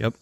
[0.00, 0.14] Yep.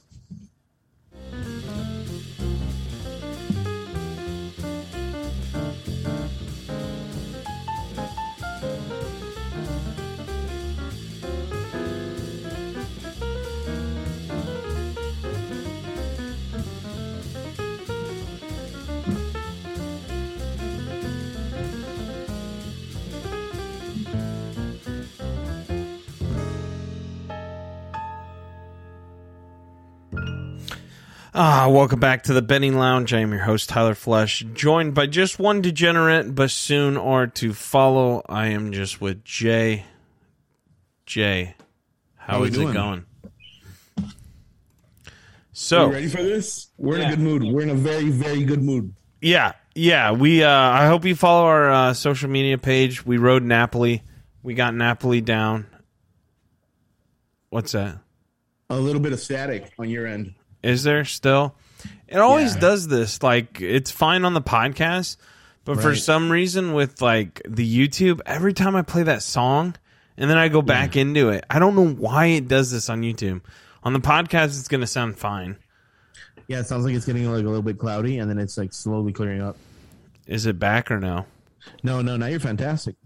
[31.41, 33.15] Ah, welcome back to the Betting Lounge.
[33.15, 37.52] I am your host, Tyler Flesh, joined by just one degenerate, but soon or to
[37.52, 38.23] follow.
[38.29, 39.84] I am just with Jay.
[41.06, 41.55] Jay,
[42.16, 42.73] how, How is it doing?
[42.74, 43.05] going?
[43.98, 44.05] Are
[45.52, 46.69] So, you ready for this?
[46.77, 47.45] We're in a good mood.
[47.45, 48.93] We're in a very, very good mood.
[49.20, 50.43] yeah, yeah, we.
[50.43, 53.07] Uh, I hope you follow our uh, social media page.
[53.07, 54.02] We rode Napoli.
[54.43, 55.68] We got Napoli down.
[57.51, 57.98] What's that?
[58.70, 60.34] A little bit of static on your end.
[60.62, 61.54] Is there still?
[62.08, 62.60] It always Yeah.
[62.60, 63.22] does this.
[63.22, 65.17] Like it's fine on the podcast,
[65.65, 69.75] but for some reason with like the YouTube, every time I play that song
[70.17, 73.03] and then I go back into it, I don't know why it does this on
[73.03, 73.42] YouTube.
[73.84, 75.56] On the podcast, it's going to sound fine.
[76.48, 78.72] Yeah, it sounds like it's getting like a little bit cloudy, and then it's like
[78.72, 79.56] slowly clearing up.
[80.27, 81.27] Is it back or no?
[81.83, 82.97] No, no, now you're fantastic.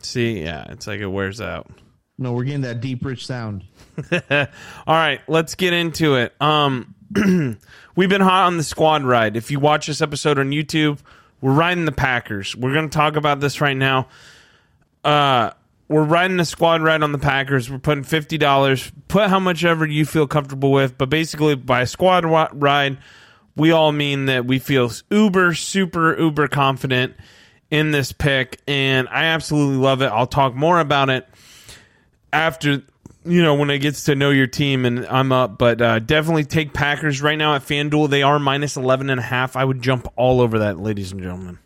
[0.00, 1.70] See, yeah, it's like it wears out.
[2.18, 3.64] No, we're getting that deep, rich sound.
[4.30, 4.46] All
[4.86, 6.34] right, let's get into it.
[6.40, 6.94] Um,
[7.96, 9.36] we've been hot on the squad ride.
[9.36, 10.98] If you watch this episode on YouTube,
[11.40, 12.54] we're riding the Packers.
[12.56, 14.08] We're going to talk about this right now.
[15.04, 15.50] Uh,
[15.88, 17.70] we're riding the squad ride on the Packers.
[17.70, 18.92] We're putting fifty dollars.
[19.08, 22.98] Put how much ever you feel comfortable with, but basically by squad ride,
[23.56, 27.14] we all mean that we feel uber, super, uber confident
[27.70, 30.06] in this pick, and I absolutely love it.
[30.06, 31.26] I'll talk more about it
[32.32, 32.82] after
[33.24, 36.44] you know when it gets to know your team and I'm up, but uh, definitely
[36.44, 38.08] take Packers right now at FanDuel.
[38.10, 39.56] They are minus 11 and a half.
[39.56, 41.58] I would jump all over that, ladies and gentlemen.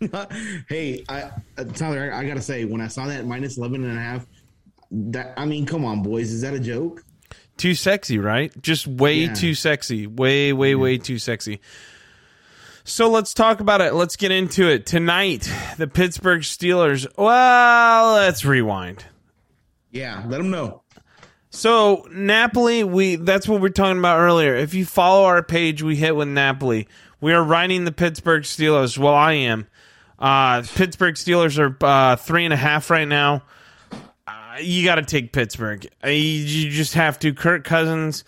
[0.68, 3.96] hey, I, uh, Tyler, I, I gotta say, when I saw that minus 11 and
[3.96, 4.26] a half,
[4.90, 7.04] that I mean, come on, boys, is that a joke?
[7.56, 8.52] Too sexy, right?
[8.62, 9.34] Just way Yeah.
[9.34, 10.06] too sexy.
[10.06, 11.60] Way, way, way too sexy.
[12.82, 13.94] So let's talk about it.
[13.94, 14.84] Let's get into it.
[14.86, 17.06] Tonight, the Pittsburgh Steelers.
[17.16, 19.04] Well, let's rewind.
[19.90, 20.82] Yeah, let them know.
[21.54, 24.56] So Napoli, we that's what we are talking about earlier.
[24.56, 26.88] If you follow our page, we hit with Napoli.
[27.20, 28.98] We are riding the Pittsburgh Steelers.
[28.98, 29.68] Well, I am.
[30.18, 33.44] Uh, Pittsburgh Steelers are uh, three and a half right now.
[34.26, 35.86] Uh, you got to take Pittsburgh.
[36.02, 37.32] Uh, you, you just have to.
[37.32, 38.24] Kirk Cousins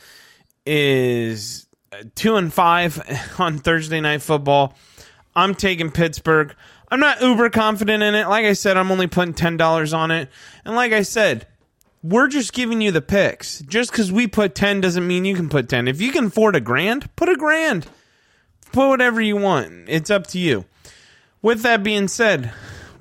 [0.64, 3.02] is uh, two and five
[3.40, 4.72] on Thursday Night Football.
[5.34, 6.54] I'm taking Pittsburgh.
[6.92, 8.28] I'm not uber confident in it.
[8.28, 10.30] Like I said, I'm only putting ten dollars on it.
[10.64, 11.48] And like I said,
[12.08, 13.60] we're just giving you the picks.
[13.60, 15.88] Just because we put 10 doesn't mean you can put 10.
[15.88, 17.86] If you can afford a grand, put a grand.
[18.72, 19.88] Put whatever you want.
[19.88, 20.66] It's up to you.
[21.42, 22.52] With that being said,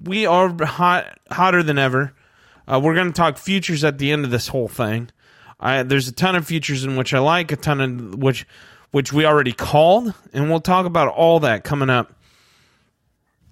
[0.04, 2.14] we are hot, hotter than ever.
[2.68, 5.10] Uh, we're going to talk futures at the end of this whole thing.
[5.60, 8.46] I, there's a ton of futures in which I like, a ton of which
[8.92, 12.14] which we already called, and we'll talk about all that coming up.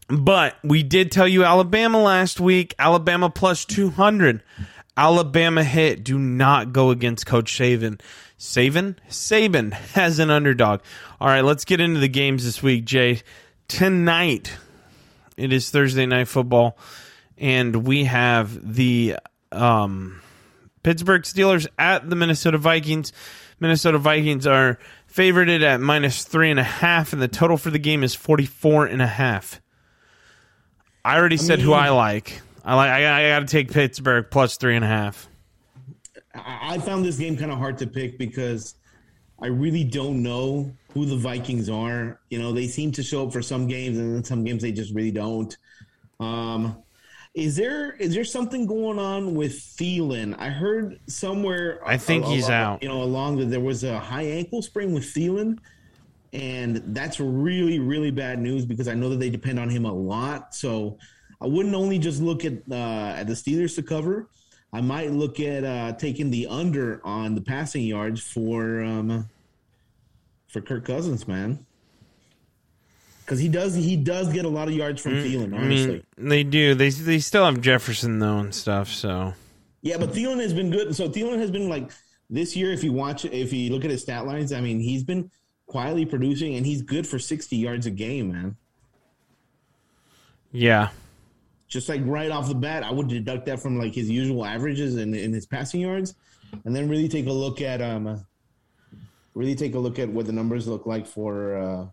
[0.07, 2.73] But we did tell you Alabama last week.
[2.79, 4.41] Alabama plus 200.
[4.95, 6.03] Alabama hit.
[6.03, 7.99] Do not go against Coach Saban.
[8.37, 8.95] Saban?
[9.09, 10.81] Saban as an underdog.
[11.19, 13.21] All right, let's get into the games this week, Jay.
[13.67, 14.51] Tonight,
[15.37, 16.77] it is Thursday night football,
[17.37, 19.15] and we have the
[19.51, 20.21] um,
[20.83, 23.13] Pittsburgh Steelers at the Minnesota Vikings.
[23.59, 24.77] Minnesota Vikings are
[25.11, 28.87] favorited at minus three and a half, and the total for the game is 44
[28.87, 29.61] and a half.
[31.05, 32.41] I already said who mean- I like.
[32.63, 32.89] I like.
[32.89, 35.27] I, I got to take Pittsburgh plus three and a half.
[36.35, 38.75] I, found this game kind of hard to pick because
[39.41, 42.19] I really don't know who the Vikings are.
[42.29, 44.71] You know, they seem to show up for some games, and then some games they
[44.71, 45.55] just really don't.
[46.19, 46.81] Um,
[47.33, 50.37] is there is there something going on with Thielen?
[50.39, 51.81] I heard somewhere.
[51.85, 52.81] I think he's out.
[52.81, 55.57] You know, along that there was a high ankle sprain with Thielen,
[56.31, 59.93] and that's really really bad news because I know that they depend on him a
[59.93, 60.55] lot.
[60.55, 60.97] So
[61.43, 64.27] I wouldn't only just look at uh, at the Steelers to cover.
[64.71, 69.29] I might look at uh, taking the under on the passing yards for um,
[70.47, 71.65] for Kirk Cousins, man.
[73.25, 76.03] Because he does he does get a lot of yards from Thielen, Mm, I honestly.
[76.17, 76.75] mean, they do.
[76.75, 78.89] They they still have Jefferson though and stuff.
[78.89, 79.33] So
[79.81, 80.95] Yeah, but Thielen has been good.
[80.95, 81.91] So Thielen has been like
[82.29, 82.71] this year.
[82.71, 85.29] If you watch, if you look at his stat lines, I mean, he's been
[85.67, 88.55] quietly producing, and he's good for sixty yards a game, man.
[90.51, 90.89] yeah,
[91.73, 94.95] Just like right off the bat, I would deduct that from like his usual averages
[94.95, 96.13] and in his passing yards,
[96.65, 98.23] and then really take a look at um
[99.33, 101.87] really take a look at what the numbers look like for uh,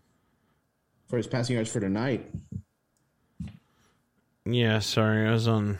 [1.07, 2.29] for his passing yards for tonight.
[4.45, 5.79] Yeah, sorry, I was on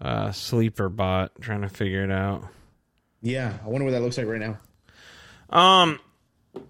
[0.00, 2.46] uh, sleeper bot trying to figure it out.
[3.20, 4.58] Yeah, I wonder what that looks like right now.
[5.50, 5.98] Um,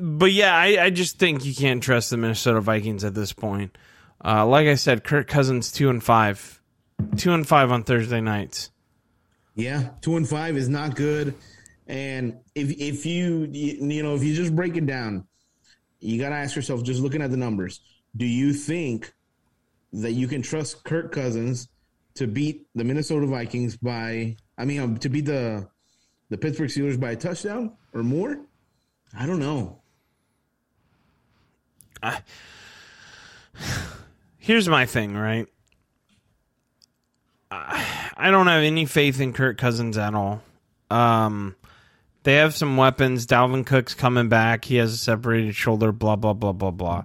[0.01, 3.77] but yeah, I, I just think you can't trust the Minnesota Vikings at this point.
[4.25, 6.61] Uh, like I said, Kirk Cousins two and five,
[7.17, 8.71] two and five on Thursday nights.
[9.55, 11.35] Yeah, two and five is not good.
[11.87, 15.27] And if if you you know if you just break it down,
[16.01, 17.81] you got to ask yourself, just looking at the numbers,
[18.17, 19.13] do you think
[19.93, 21.69] that you can trust Kirk Cousins
[22.15, 24.37] to beat the Minnesota Vikings by?
[24.57, 25.69] I mean, um, to beat the
[26.31, 28.41] the Pittsburgh Steelers by a touchdown or more?
[29.17, 29.83] I don't know.
[32.03, 32.21] I,
[34.45, 35.49] here's my thing, right?
[37.51, 40.43] I, don't have any faith in Kirk Cousins at all.
[40.91, 41.57] Um,
[42.25, 43.27] they have some weapons.
[43.27, 44.65] Dalvin Cook's coming back.
[44.65, 45.93] He has a separated shoulder.
[45.93, 47.05] Blah blah blah blah blah.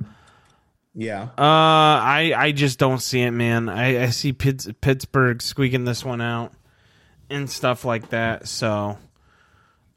[0.95, 1.23] Yeah.
[1.37, 3.69] Uh, I I just don't see it, man.
[3.69, 6.51] I I see Pitts, Pittsburgh squeaking this one out
[7.29, 8.47] and stuff like that.
[8.47, 8.97] So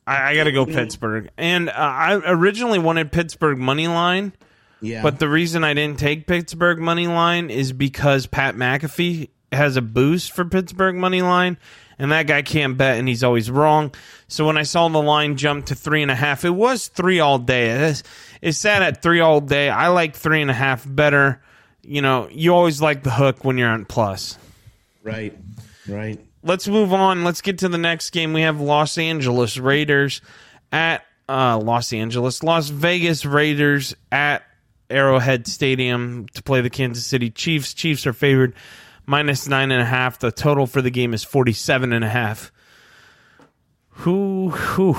[0.06, 1.30] I, I got to go Pittsburgh.
[1.36, 4.32] And uh, I originally wanted Pittsburgh money line.
[4.82, 5.02] Yeah.
[5.02, 9.82] But the reason I didn't take Pittsburgh money line is because Pat McAfee has a
[9.82, 11.56] boost for Pittsburgh money line,
[11.98, 13.94] and that guy can't bet, and he's always wrong.
[14.28, 17.20] So when I saw the line jump to three and a half, it was three
[17.20, 17.70] all day.
[17.70, 18.02] It's,
[18.40, 19.70] it sat at three all day.
[19.70, 21.42] I like three and a half better.
[21.82, 24.38] You know, you always like the hook when you're on plus.
[25.02, 25.36] right.
[25.88, 26.20] Right.
[26.44, 27.24] Let's move on.
[27.24, 28.32] Let's get to the next game.
[28.32, 30.20] We have Los Angeles Raiders
[30.70, 34.42] at uh, Los Angeles, Las Vegas Raiders at
[34.92, 37.74] Arrowhead Stadium to play the Kansas City Chiefs.
[37.74, 38.54] Chiefs are favored
[39.06, 40.18] minus nine and a half.
[40.18, 42.52] The total for the game is forty-seven and a half.
[43.96, 44.96] Who, who?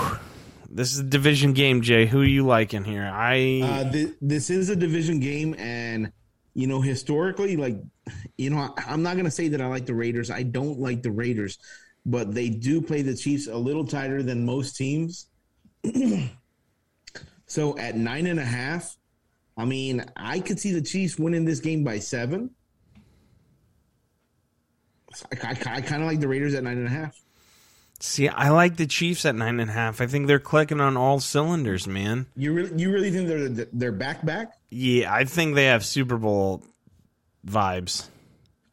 [0.69, 2.05] This is a division game, Jay.
[2.05, 3.05] Who are you liking here?
[3.13, 6.11] I Uh, th- this is a division game, and
[6.53, 7.77] you know historically, like
[8.37, 10.31] you know, I, I'm not gonna say that I like the Raiders.
[10.31, 11.59] I don't like the Raiders,
[12.05, 15.27] but they do play the Chiefs a little tighter than most teams.
[17.45, 18.95] so at nine and a half,
[19.57, 22.51] I mean, I could see the Chiefs winning this game by seven.
[25.31, 27.15] I, I, I kind of like the Raiders at nine and a half.
[27.99, 28.27] see.
[28.27, 30.01] I like the Chiefs at nine and a half.
[30.01, 32.25] I think they're clicking on all cylinders, man.
[32.35, 36.17] You really, you really think they're they're back back Yeah, I think they have Super
[36.17, 36.63] Bowl
[37.45, 38.07] vibes.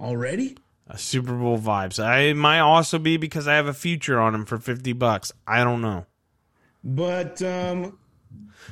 [0.00, 0.56] already?
[0.88, 2.02] Uh, Super Bowl vibes.
[2.02, 5.30] I it might also be because I have a future on them for fifty bucks.
[5.46, 6.06] I don't know.
[6.82, 7.98] But um,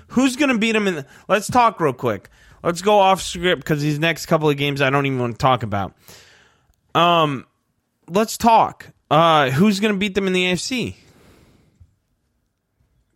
[0.08, 0.94] Who's gonna beat him in?
[0.96, 2.28] The, let's talk real quick.
[2.62, 5.38] Let's go off script because these next couple of games I don't even want to
[5.38, 5.94] talk about.
[6.94, 7.46] Um,
[8.08, 8.86] let's talk.
[9.10, 10.94] Uh, who's gonna beat them in the AFC?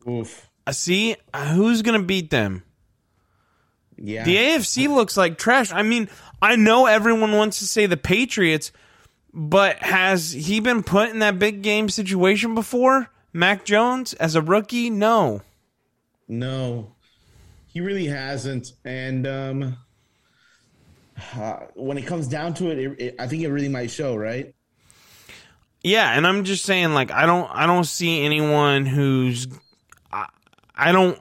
[0.08, 2.62] oof, Uh, see, uh, who's gonna beat them?
[3.96, 4.24] yeah.
[4.24, 5.72] The AFC looks like trash.
[5.72, 6.08] I mean,
[6.40, 8.72] I know everyone wants to say the Patriots,
[9.32, 13.10] but has he been put in that big game situation before?
[13.32, 14.90] Mac Jones as a rookie?
[14.90, 15.40] No.
[16.28, 16.94] No,
[17.66, 18.72] he really hasn't.
[18.84, 19.76] And um,
[21.36, 24.16] uh, when it comes down to it, it, it, I think it really might show,
[24.16, 24.54] right?
[25.82, 29.48] Yeah, and I'm just saying, like, I don't, I don't see anyone who's,
[30.12, 30.26] I,
[30.76, 31.18] I don't,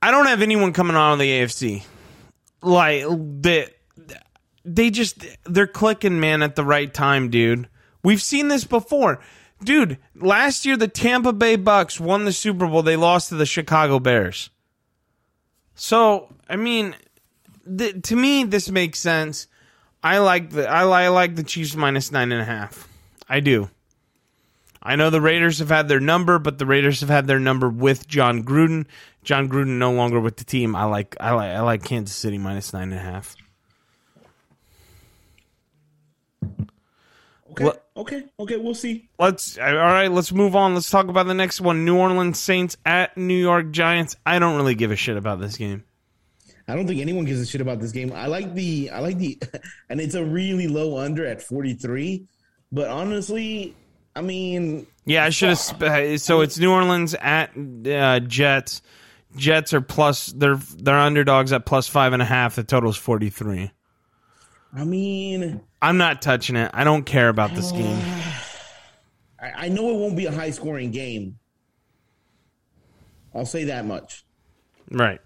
[0.00, 1.84] I don't have anyone coming out of the AFC,
[2.62, 3.04] like
[3.42, 3.72] that.
[4.64, 7.68] They just they're clicking, man, at the right time, dude.
[8.02, 9.20] We've seen this before,
[9.62, 9.98] dude.
[10.14, 12.82] Last year, the Tampa Bay Bucks won the Super Bowl.
[12.82, 14.50] They lost to the Chicago Bears.
[15.74, 16.94] So, I mean,
[17.76, 19.46] th- to me, this makes sense.
[20.02, 22.88] I like the I, I like the Chiefs minus nine and a half.
[23.28, 23.70] I do.
[24.82, 27.68] I know the Raiders have had their number, but the Raiders have had their number
[27.68, 28.86] with Jon Gruden.
[29.24, 30.76] Jon Gruden no longer with the team.
[30.76, 33.34] I like I like I like Kansas City minus nine and a half.
[37.50, 38.56] Okay, Well- okay, okay.
[38.56, 39.08] We'll see.
[39.18, 40.10] Let's all right.
[40.10, 40.74] Let's move on.
[40.74, 41.84] Let's talk about the next one.
[41.84, 44.16] New Orleans Saints at New York Giants.
[44.24, 45.84] I don't really give a shit about this game.
[46.68, 48.12] I don't think anyone gives a shit about this game.
[48.12, 49.40] I like the, I like the,
[49.88, 52.26] and it's a really low under at forty three.
[52.72, 53.74] But honestly,
[54.16, 55.58] I mean, Yeah, I should have.
[55.60, 58.82] Sp- so it's New Orleans at uh, Jets.
[59.36, 60.26] Jets are plus.
[60.26, 62.56] They're they're underdogs at plus five and a half.
[62.56, 63.70] The total's forty three.
[64.74, 66.70] I mean, I'm not touching it.
[66.74, 67.96] I don't care about this game.
[69.40, 71.38] I, I know it won't be a high scoring game.
[73.34, 74.24] I'll say that much.
[74.90, 75.20] Right.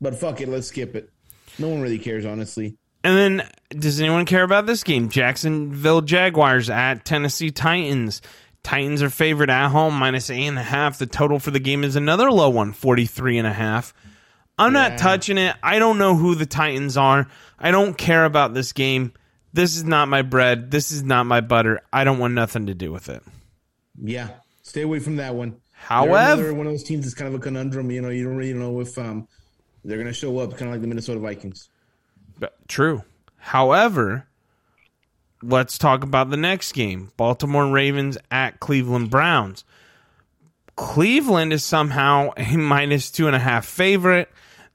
[0.00, 1.10] But fuck it, let's skip it.
[1.58, 2.76] No one really cares, honestly.
[3.02, 5.08] And then, does anyone care about this game?
[5.08, 8.22] Jacksonville Jaguars at Tennessee Titans.
[8.62, 10.98] Titans are favored at home, minus eight and a half.
[10.98, 13.94] The total for the game is another low one, 43 and a half.
[14.58, 14.88] I'm Yeah.
[14.88, 15.54] not touching it.
[15.62, 17.28] I don't know who the Titans are.
[17.58, 19.12] I don't care about this game.
[19.56, 20.70] This is not my bread.
[20.70, 21.80] This is not my butter.
[21.90, 23.22] I don't want nothing to do with it.
[23.98, 24.28] Yeah,
[24.62, 25.56] stay away from that one.
[25.72, 27.90] However, one of those teams is kind of a conundrum.
[27.90, 29.26] You know, you don't really know if um
[29.82, 31.70] they're gonna show up, kind of like the Minnesota Vikings.
[32.38, 33.02] But- True.
[33.38, 34.26] However,
[35.42, 39.64] let's talk about the next game Baltimore Ravens at Cleveland Browns.
[40.76, 44.28] Cleveland is somehow a minus two and a half favorite.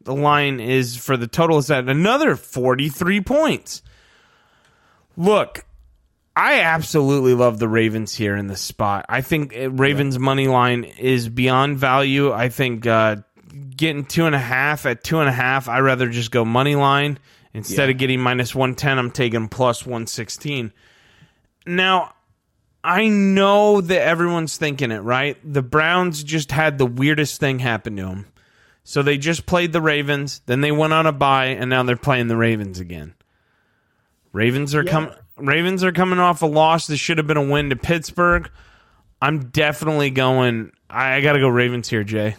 [0.03, 3.83] The line is for the total is at another 43 points.
[5.17, 5.65] Look,
[6.35, 9.05] I absolutely love the Ravens here in this spot.
[9.09, 12.31] I think uh, Ravens money line is beyond value.
[12.31, 13.17] I think uh,
[13.75, 16.75] getting two and a half at two and a half, I rather just go money
[16.75, 17.19] line
[17.53, 17.91] instead Yeah.
[17.93, 18.97] of getting minus one ten.
[18.97, 20.71] I'm taking plus one sixteen.
[21.65, 22.13] Now,
[22.83, 25.37] I know that everyone's thinking it right.
[25.43, 28.25] The Browns just had the weirdest thing happen to them.
[28.83, 31.95] So they just played the Ravens, then they went on a bye, and now they're
[31.95, 33.13] playing the Ravens again.
[34.33, 34.91] Ravens are Yeah.
[34.91, 35.13] coming.
[35.37, 36.87] Ravens are coming off a loss.
[36.87, 38.49] This should have been a win to Pittsburgh.
[39.21, 40.71] I'm definitely going.
[40.89, 42.35] I, I got to go Ravens here, Jay.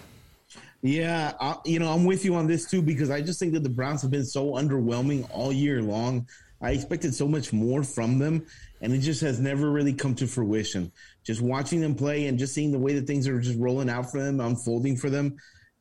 [0.82, 3.62] Yeah, I, you know, I'm with you on this too because I just think that
[3.62, 6.26] the Browns have been so underwhelming all year long.
[6.60, 8.46] I expected so much more from them,
[8.80, 10.92] and it just has never really come to fruition.
[11.24, 14.10] Just watching them play and just seeing the way that things are just rolling out
[14.10, 15.36] for them, unfolding for them,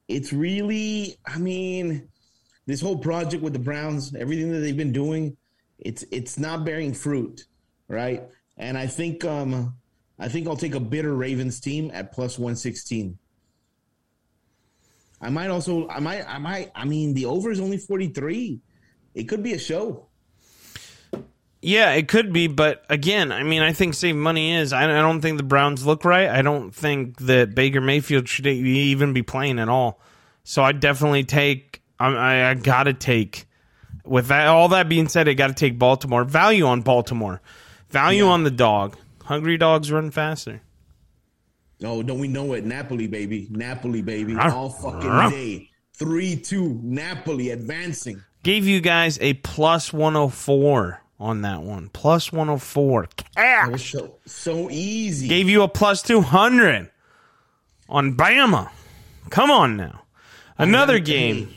[0.08, 2.08] it's really, I mean,
[2.66, 5.36] this whole project with the Browns, everything that they've been doing,
[5.82, 7.46] it's it's not bearing fruit,
[7.88, 8.24] right?
[8.58, 9.76] And I think um
[10.18, 13.18] I think I'll take a bitter Ravens team at plus one sixteen.
[15.20, 18.62] I might also I might I might I mean the over is only 43.
[19.14, 20.08] It could be a show.
[21.64, 24.74] Yeah, it could be, but again, I mean, I think save money is.
[24.74, 26.28] I, don't think the Browns look right.
[26.28, 30.00] I don't think that Baker Mayfield should even be playing at all.
[30.44, 31.84] So I definitely take.
[32.00, 33.46] I, I, I got to take.
[34.04, 36.24] With that, all that being said, I got to take Baltimore.
[36.24, 37.42] Value on Baltimore.
[37.90, 38.98] Value on the dog.
[39.24, 40.62] Hungry dogs run faster.
[41.84, 42.64] Oh, don't we know it?
[42.64, 43.48] Napoli baby.
[43.50, 44.36] Napoli baby.
[44.36, 45.70] All fucking day.
[46.00, 48.24] 3-2 Napoli advancing.
[48.44, 51.90] Gave you guys a plus 104 on that one.
[51.90, 53.08] Plus 104.
[53.36, 55.28] That was so so easy.
[55.28, 56.90] Gave you a plus 200
[57.88, 58.70] on Bama.
[59.30, 60.04] Come on now.
[60.58, 61.54] Another game.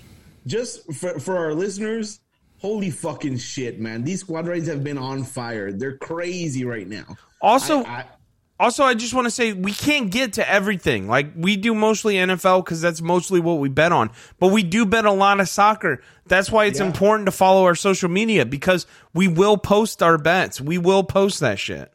[0.46, 2.20] Just for for our listeners,
[2.64, 4.02] holy fucking shit, man.
[4.04, 5.70] These squadrons have been on fire.
[5.70, 7.04] They're crazy right now.
[7.42, 8.04] Also, I, I,
[8.58, 11.06] also, I just want to say we can't get to everything.
[11.06, 14.10] Like we do mostly NFL because that's mostly what we bet on.
[14.40, 16.00] But we do bet a lot of soccer.
[16.24, 16.86] That's why it's Yeah.
[16.86, 20.58] important to follow our social media because we will post our bets.
[20.58, 21.92] We will post that shit.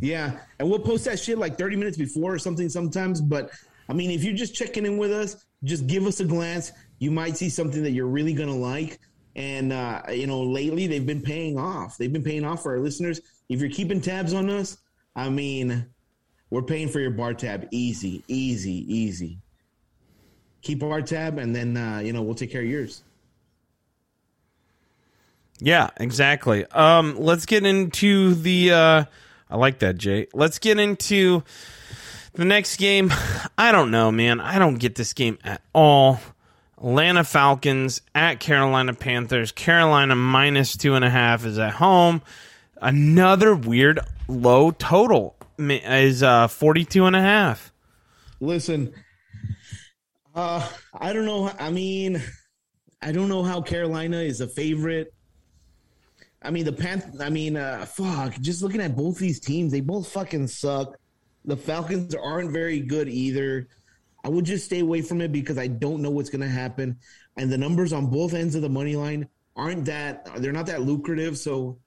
[0.00, 3.20] Yeah, and we'll post that shit like 30 minutes before or something sometimes.
[3.20, 3.50] But
[3.90, 6.72] I mean, if you're just checking in with us, just give us a glance.
[7.00, 8.98] You might see something that you're really gonna like.
[9.36, 11.98] And uh, you know, lately they've been paying off.
[11.98, 13.20] They've been paying off for our listeners.
[13.50, 14.78] If you're keeping tabs on us,
[15.14, 15.86] I mean,
[16.48, 17.68] we're paying for your bar tab.
[17.70, 19.38] Easy, easy, easy.
[20.62, 23.02] Keep our tab, and then uh, you know we'll take care of yours.
[25.58, 26.64] Yeah, exactly.
[26.70, 28.72] Um, let's get into the.
[28.72, 29.04] Uh,
[29.50, 30.28] I like that, Jay.
[30.32, 31.42] Let's get into
[32.32, 33.12] the next game.
[33.58, 34.40] I don't know, man.
[34.40, 36.20] I don't get this game at all.
[36.78, 39.50] Atlanta Falcons at Carolina Panthers.
[39.52, 42.22] Carolina minus two and a half is at home.
[42.80, 47.72] Another weird low total is uh, 42 and a half.
[48.40, 48.92] Listen,
[50.34, 51.50] uh, I don't know.
[51.58, 52.22] I mean,
[53.00, 55.14] I don't know how Carolina is a favorite.
[56.42, 57.20] I mean, the Panth.
[57.20, 58.34] I mean, uh, fuck.
[58.40, 60.98] Just looking at both these teams, they both fucking suck.
[61.46, 63.68] The Falcons aren't very good either.
[64.26, 66.98] I would just stay away from it because I don't know what's going to happen,
[67.36, 70.28] and the numbers on both ends of the money line aren't that.
[70.38, 71.38] They're not that lucrative.
[71.38, 71.78] So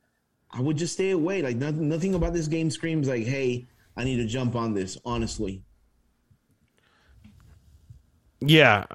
[0.50, 1.42] I would just stay away.
[1.42, 1.90] Like nothing.
[1.90, 3.68] Nothing about this game screams like, "Hey,
[3.98, 5.64] I need to jump on this." Honestly.
[8.40, 8.86] Yeah,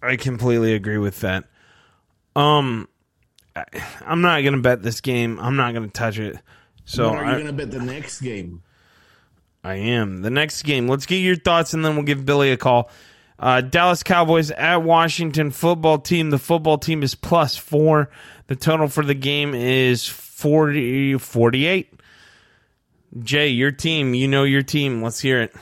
[0.00, 1.42] I- completely agree with that.
[2.36, 2.88] Um,
[3.56, 3.64] I,
[4.06, 5.40] I'm not gonna bet this game.
[5.40, 6.38] I'm not gonna touch it.
[6.84, 8.62] So But are you I, to bet the next game?
[9.68, 10.88] I am the next game.
[10.88, 12.90] Let's get your thoughts, and then we'll give Billy a call.
[13.38, 16.30] Uh, Dallas Cowboys at Washington football team.
[16.30, 18.08] The football team is plus four.
[18.46, 21.92] The total for the game is 40, 48.
[23.20, 24.14] Jay, your team.
[24.14, 25.02] You know your team.
[25.02, 25.54] Let's hear it.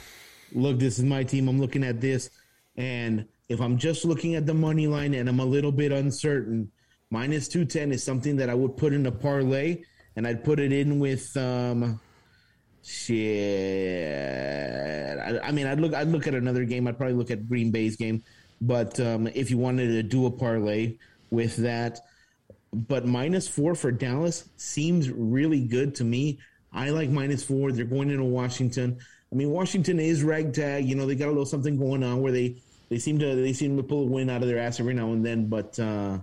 [0.52, 1.48] Look, this is my team.
[1.48, 2.30] I'm looking at this,
[2.76, 6.70] and if I'm just looking at the money line and I'm a little bit uncertain,
[7.10, 9.82] minus two ten is something that I would put in a parlay,
[10.14, 12.00] and I'd put it in with um,
[12.86, 14.06] Shit.
[15.18, 15.92] I, I, mean, I'd look.
[15.92, 16.86] I'd look at another game.
[16.86, 18.22] I'd probably look at Green Bay's game.
[18.60, 20.96] But um, if you wanted to do a parlay
[21.30, 21.98] with that,
[22.72, 26.38] but minus four for Dallas seems really good to me.
[26.72, 27.72] I like minus four.
[27.72, 28.98] They're going into Washington.
[29.32, 30.86] I mean, Washington is ragtag.
[30.86, 32.56] You know, they got a little something going on where they
[32.88, 35.12] they seem to they seem to pull a win out of their ass every now
[35.12, 35.48] and then.
[35.48, 36.18] But uh,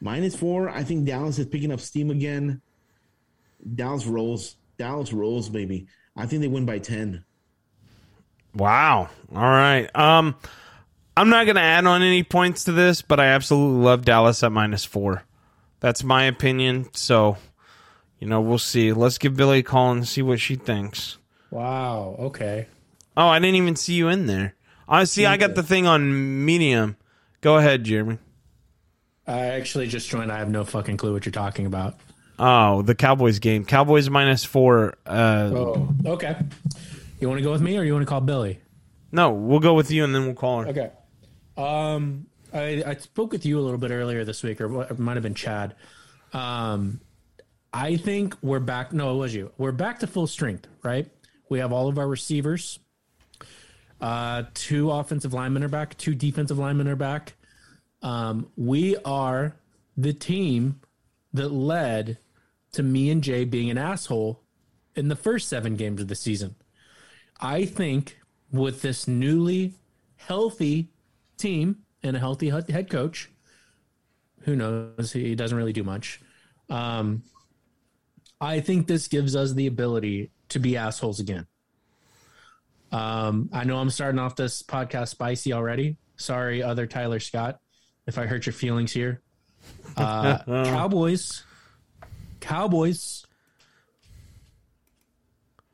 [0.00, 2.62] minus four, I think Dallas is picking up steam again.
[3.74, 4.56] Dallas rolls.
[4.78, 5.88] Dallas rolls, baby.
[6.16, 7.24] I think they win by ten.
[8.54, 9.10] Wow.
[9.34, 9.88] All right.
[9.94, 10.36] Um,
[11.16, 14.42] I'm not going to add on any points to this, but I absolutely love Dallas
[14.42, 15.24] at minus four.
[15.80, 16.88] That's my opinion.
[16.94, 17.36] So,
[18.18, 18.92] you know, we'll see.
[18.92, 21.18] Let's give Billy a call and see what she thinks.
[21.50, 22.16] Wow.
[22.18, 22.66] Okay.
[23.16, 24.54] Oh, I didn't even see you in there.
[24.88, 25.26] I see.
[25.26, 26.96] I got the thing on medium.
[27.40, 28.18] Go ahead, Jeremy.
[29.26, 30.32] I actually just joined.
[30.32, 31.96] I have no fucking clue what you're talking about.
[32.38, 33.64] Oh, the Cowboys game.
[33.64, 34.94] Cowboys minus four.
[35.04, 36.36] Uh, oh, okay.
[37.20, 38.60] You want to go with me, or you want to call Billy?
[39.10, 40.68] No, we'll go with you, and then we'll call her.
[40.68, 40.90] Okay.
[41.56, 45.14] Um, I, I spoke with you a little bit earlier this week, or it might
[45.14, 45.74] have been Chad.
[46.32, 47.00] Um,
[47.72, 48.92] I think we're back.
[48.92, 49.50] No, it was you.
[49.58, 51.08] We're back to full strength, right?
[51.48, 52.78] We have all of our receivers.
[54.00, 55.96] Uh, two offensive linemen are back.
[55.98, 57.34] Two defensive linemen are back.
[58.00, 59.56] Um, we are
[59.96, 60.80] the team
[61.32, 62.18] that led
[62.78, 64.40] to me and Jay being an asshole
[64.94, 66.54] in the first seven games of the season.
[67.40, 68.20] I think
[68.52, 69.74] with this newly
[70.14, 70.92] healthy
[71.36, 73.30] team and a healthy head coach,
[74.42, 75.12] who knows?
[75.12, 76.20] He doesn't really do much.
[76.70, 77.24] Um,
[78.40, 81.48] I think this gives us the ability to be assholes again.
[82.92, 85.96] Um, I know I'm starting off this podcast spicy already.
[86.14, 87.58] Sorry, other Tyler Scott,
[88.06, 89.20] if I hurt your feelings here.
[89.96, 91.42] Uh, Cowboys,
[92.40, 93.26] Cowboys,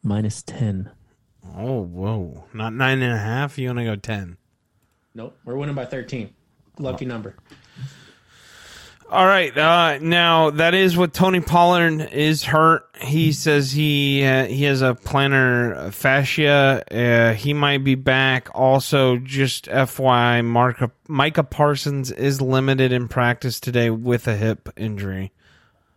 [0.02, 0.90] minus 10.
[1.56, 2.44] Oh, whoa.
[2.52, 3.58] Not nine and a half.
[3.58, 4.36] You want to go 10.
[5.14, 5.36] Nope.
[5.44, 6.32] We're winning by 13.
[6.78, 7.36] Lucky number.
[9.10, 9.56] All right.
[9.56, 12.88] Uh, now that is what Tony Pollard is hurt.
[13.00, 16.82] He says he uh, he has a plantar fascia.
[16.90, 18.48] Uh, he might be back.
[18.54, 25.32] Also, just FYI, Mark, Micah Parsons is limited in practice today with a hip injury.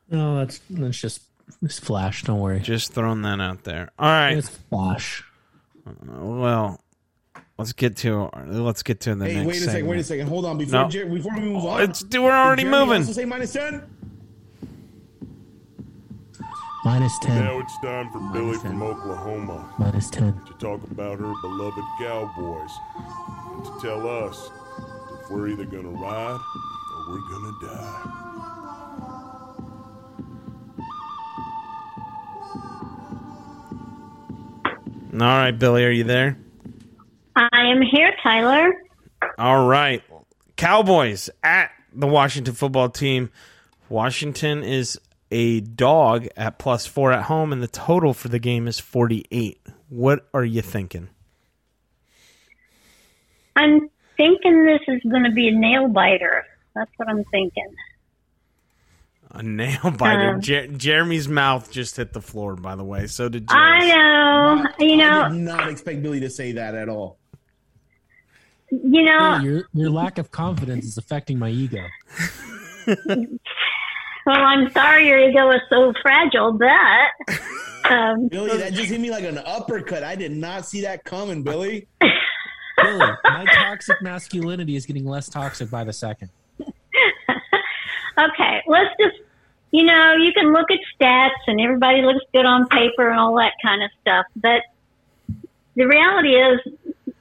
[0.10, 1.22] No, that's that's just
[1.62, 2.24] it's flash.
[2.24, 2.60] Don't worry.
[2.60, 3.90] Just throwing that out there.
[3.98, 4.38] All right.
[4.38, 5.24] It's flash.
[6.06, 6.82] Well,
[7.58, 9.48] let's get to let's get to the hey, next.
[9.48, 9.72] wait a segment.
[9.72, 9.88] second.
[9.88, 10.28] Wait a second.
[10.28, 10.58] Hold on.
[10.58, 10.90] Before No.
[10.90, 13.02] Jer- before we move oh, on, It's we're already Jeremy moving.
[13.02, 13.84] Also say minus ten.
[16.86, 17.44] Minus 10.
[17.44, 20.42] Now it's time for Billy from Oklahoma Minus 10.
[20.46, 24.50] to talk about her beloved Cowboys and to tell us
[25.22, 28.27] if we're either gonna ride or we're gonna die.
[35.22, 36.38] All right, Billy, are you there?
[37.36, 38.72] I am here, Tyler.
[39.40, 40.04] All right.
[40.56, 43.32] Cowboys at the Washington football team.
[43.90, 45.00] Washington is
[45.32, 49.60] a dog at plus four at home, and the total for the game is 48.
[49.90, 51.10] What are you thinking?
[53.56, 56.46] I'm thinking this is going to be a nail biter.
[56.76, 57.74] That's what I'm thinking.
[59.38, 60.32] A nail biter.
[60.36, 63.08] Um, Jer- Jeremy's mouth just hit the floor, by the way.
[63.08, 63.94] So did I Jerry's.
[63.96, 67.18] know, you I know, did not expect Billy to say that at all.
[68.72, 69.38] you know.
[69.40, 71.84] your, your lack of confidence is affecting my ego.
[74.26, 77.40] Well, I'm sorry your ego is so fragile, but
[77.90, 80.04] um, Billy, that just hit me like an uppercut.
[80.04, 81.88] I did not see that coming, Billy.
[82.02, 86.30] Billy, my toxic masculinity is getting less toxic by the second.
[88.20, 89.16] okay, let's just,
[89.72, 93.36] you know, you can look at stats and everybody looks good on paper and all
[93.36, 94.62] that kind of stuff, but
[95.76, 96.60] the reality is,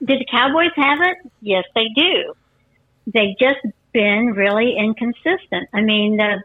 [0.04, 1.16] did the Cowboys have it?
[1.40, 2.35] Yes, they do.
[3.06, 3.61] They've just
[3.92, 5.68] been really inconsistent.
[5.74, 6.42] I mean, the,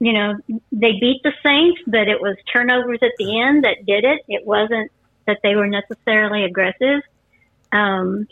[0.00, 0.34] you know,
[0.72, 4.22] they beat the Saints, but it was turnovers at the end that did it.
[4.28, 4.90] It wasn't
[5.26, 7.02] that they were necessarily aggressive.
[7.72, 8.26] Um,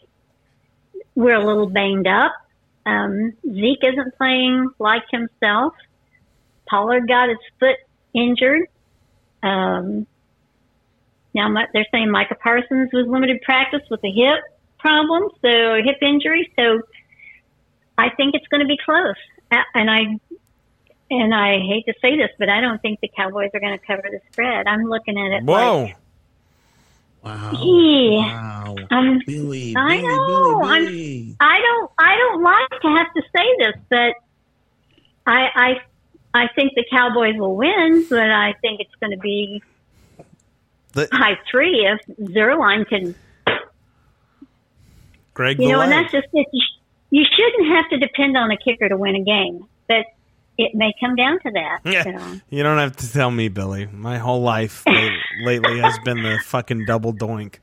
[1.15, 2.33] we're a little banged up.
[2.85, 5.75] Um, Zeke isn't playing like himself.
[6.69, 7.77] Pollard got his foot
[8.15, 8.63] injured.
[9.43, 10.07] Um,
[11.35, 14.43] now they're saying Micah Parsons was limited practice with a hip
[14.79, 16.53] problem, so a hip injury.
[16.59, 16.83] So
[17.97, 19.17] I think it's going to be close.
[19.75, 20.19] And I
[21.11, 23.85] and I hate to say this, but I don't think the Cowboys are going to
[23.87, 24.67] cover the spread.
[24.67, 25.45] I'm looking at it.
[25.45, 25.83] Whoa.
[25.85, 25.97] Like,
[27.23, 27.53] Wow.
[27.53, 28.65] Yeah.
[28.65, 28.77] Wow.
[28.91, 33.23] um, Billy, I Billy, know, Billy, I'm- I don't I don't like to have to
[33.35, 34.15] say this, but
[35.27, 35.81] I I
[36.35, 39.63] I think the Cowboys will win, but I think it's going to be
[40.95, 43.15] The- high three if Zuerlein can,
[45.35, 46.47] Greg, you the know, and that's just it.
[46.53, 46.63] You
[47.11, 50.07] You shouldn't have to depend on a kicker to win a game, but
[50.59, 51.81] it may come down to that.
[51.85, 52.41] Yeah, So.
[52.51, 53.87] you don't have to tell me, Billy.
[53.93, 55.13] My whole life late,
[55.45, 57.57] lately has been the fucking double doink.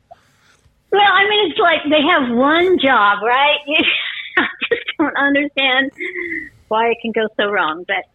[0.91, 3.57] Well, I mean, it's like they have one job, right?
[4.37, 5.91] I just don't understand
[6.67, 7.85] why it can go so wrong.
[7.87, 8.05] But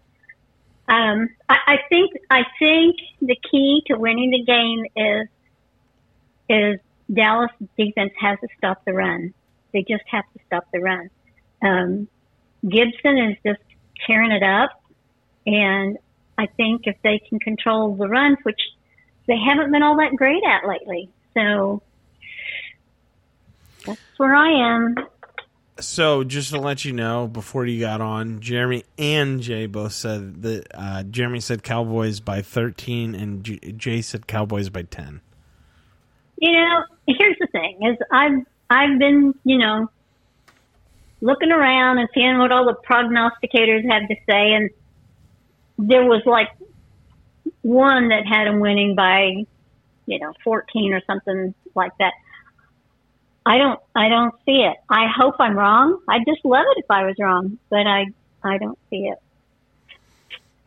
[0.88, 5.28] um, I, I think I think the key to winning the game is
[6.48, 6.80] is
[7.12, 9.32] Dallas defense has to stop the run.
[9.72, 11.10] They just have to stop the run.
[11.62, 12.08] Um,
[12.68, 13.62] Gibson is just
[14.06, 14.82] tearing it up,
[15.46, 15.98] and
[16.36, 18.60] I think if they can control the runs, which
[19.26, 21.82] they haven't been all that great at lately, so
[23.86, 24.96] that's where I am.
[25.80, 30.42] So, just to let you know, before you got on, Jeremy and Jay both said
[30.42, 33.42] that uh, Jeremy said Cowboys by 13 and
[33.76, 35.20] Jay said Cowboys by 10.
[36.38, 39.90] You know, here's the thing: is I've I've been you know
[41.20, 44.70] looking around and seeing what all the prognosticators have to say, and
[45.78, 46.50] there was like
[47.62, 49.44] one that had them winning by
[50.06, 52.12] you know 14 or something like that.
[53.46, 54.76] I don't I don't see it.
[54.88, 55.98] I hope I'm wrong.
[56.09, 58.07] I'd just love it if I was wrong, but I
[58.42, 59.18] I don't see it.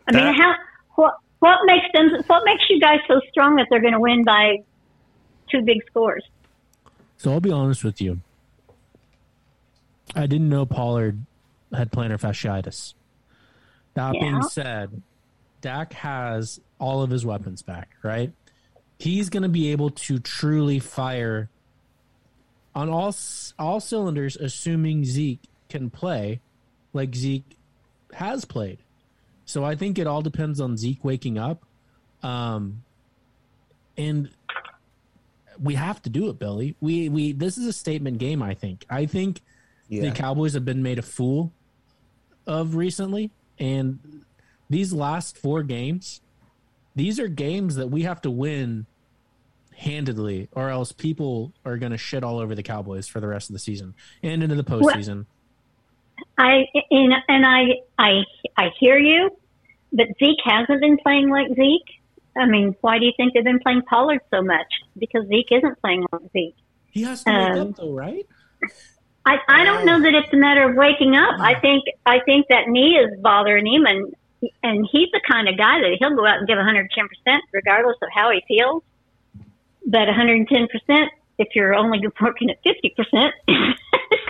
[0.08, 0.54] I mean, how
[0.96, 4.24] what what makes them what makes you guys so strong that they're going to win
[4.24, 4.58] by
[5.50, 6.24] two big scores?
[7.18, 8.22] So I'll be honest with you.
[10.16, 11.26] I didn't know Pollard
[11.74, 12.94] had plantar fasciitis.
[13.96, 14.22] That Yeah.
[14.22, 15.02] being said,
[15.62, 18.32] Dak has all of his weapons back, right?
[19.00, 21.50] He's going to be able to truly fire
[22.78, 23.14] on all
[23.58, 26.40] all cylinders, assuming Zeke can play
[26.94, 27.58] like Zeke
[28.14, 28.78] has played.
[29.46, 31.66] So I think it all depends on Zeke waking up,
[32.22, 32.84] um,
[33.98, 34.30] and
[35.60, 36.76] we have to do it, Billy.
[36.80, 38.44] We we this is a statement game.
[38.44, 38.86] I think.
[38.90, 39.42] I think
[39.90, 40.04] Yeah.
[40.04, 41.52] the Cowboys have been made a fool
[42.46, 44.24] of recently, and
[44.70, 46.22] these last four games,
[46.96, 48.86] these are games that we have to win
[49.78, 53.50] handedly, or else people are going to shit all over the Cowboys for the rest
[53.50, 55.26] of the season and into the postseason.
[56.38, 58.24] I and, and I I
[58.58, 59.30] I hear you,
[59.94, 62.02] but Zeke hasn't been playing like Zeke.
[62.36, 64.68] I mean, why do you think they've been playing Pollard so much?
[64.98, 66.56] Because Zeke isn't playing like Zeke.
[66.92, 68.26] He has to wake Um, up though, right?
[69.28, 71.40] I I don't know that it's a matter of waking up.
[71.40, 74.16] I think I think that knee is bothering him, and
[74.64, 77.98] and he's the kind of guy that he'll go out and give 110 percent regardless
[78.02, 78.82] of how he feels.
[79.86, 83.34] But 110 percent, if you're only working at 50 percent,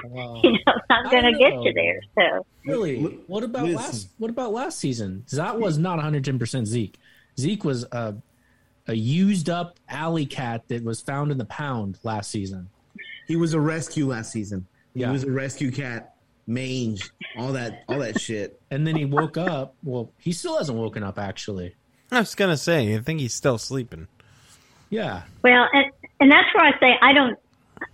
[0.06, 0.40] Wow.
[0.44, 2.02] you know, it's not going to get you there.
[2.16, 2.46] So.
[2.66, 3.02] Really?
[3.28, 3.76] What about listen.
[3.76, 4.10] last?
[4.18, 5.26] What about last season?
[5.32, 6.98] That was not 110 percent Zeke.
[7.40, 8.16] Zeke was a
[8.88, 12.70] a used up alley cat that was found in the pound last season.
[13.28, 14.66] He was a rescue last season.
[14.94, 15.08] Yeah.
[15.08, 16.16] He was a rescue cat,
[16.48, 18.60] mange, all that, all that shit.
[18.72, 19.76] And then he woke up.
[19.84, 21.76] Well, he still hasn't woken up actually.
[22.12, 24.08] I was going to say, I think he's still sleeping.
[24.90, 25.24] Yeah.
[25.44, 27.38] Well, and and that's where I say I don't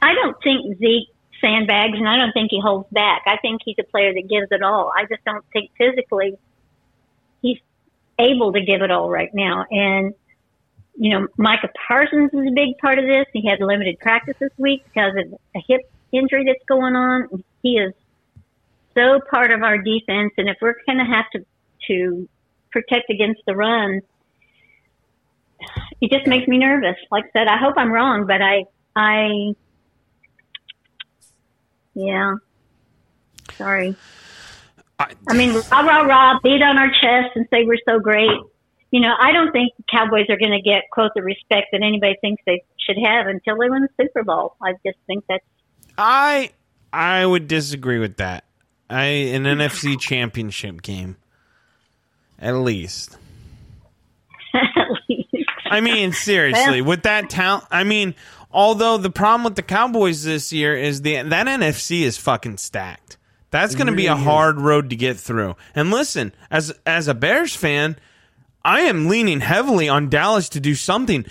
[0.01, 1.09] I don't think Zeke
[1.41, 3.23] sandbags and I don't think he holds back.
[3.25, 4.91] I think he's a player that gives it all.
[4.95, 6.37] I just don't think physically
[7.41, 7.59] he's
[8.17, 9.65] able to give it all right now.
[9.69, 10.13] And
[10.95, 13.25] you know, Micah Parsons is a big part of this.
[13.33, 17.43] He had limited practice this week because of a hip injury that's going on.
[17.63, 17.93] He is
[18.95, 21.45] so part of our defense, and if we're going to have to
[21.87, 22.29] to
[22.71, 24.01] protect against the run,
[26.01, 26.95] it just makes me nervous.
[27.11, 29.53] Like I said, I hope I'm wrong, but I, I,
[31.93, 32.35] yeah,
[33.55, 33.95] sorry.
[34.99, 38.29] I, I mean, rah rah rah, beat on our chest and say we're so great.
[38.91, 41.81] You know, I don't think the Cowboys are going to get quote the respect that
[41.81, 44.55] anybody thinks they should have until they win the Super Bowl.
[44.61, 45.43] I just think that's
[45.97, 46.51] I
[46.91, 48.45] I would disagree with that.
[48.89, 51.17] I an NFC championship game.
[52.39, 53.17] At least.
[54.53, 55.22] at least.
[55.65, 58.15] I mean, seriously, with that talent, I mean,
[58.51, 63.17] although the problem with the Cowboys this year is the that NFC is fucking stacked.
[63.51, 65.55] That's going to be a hard road to get through.
[65.75, 67.97] And listen, as as a Bears fan,
[68.65, 71.25] I am leaning heavily on Dallas to do something.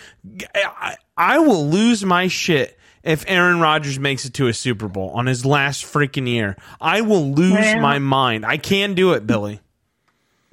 [0.54, 5.10] I, I will lose my shit if Aaron Rodgers makes it to a Super Bowl
[5.10, 6.56] on his last freaking year.
[6.80, 8.46] I will lose Well- my mind.
[8.46, 9.60] I can do it, Billy.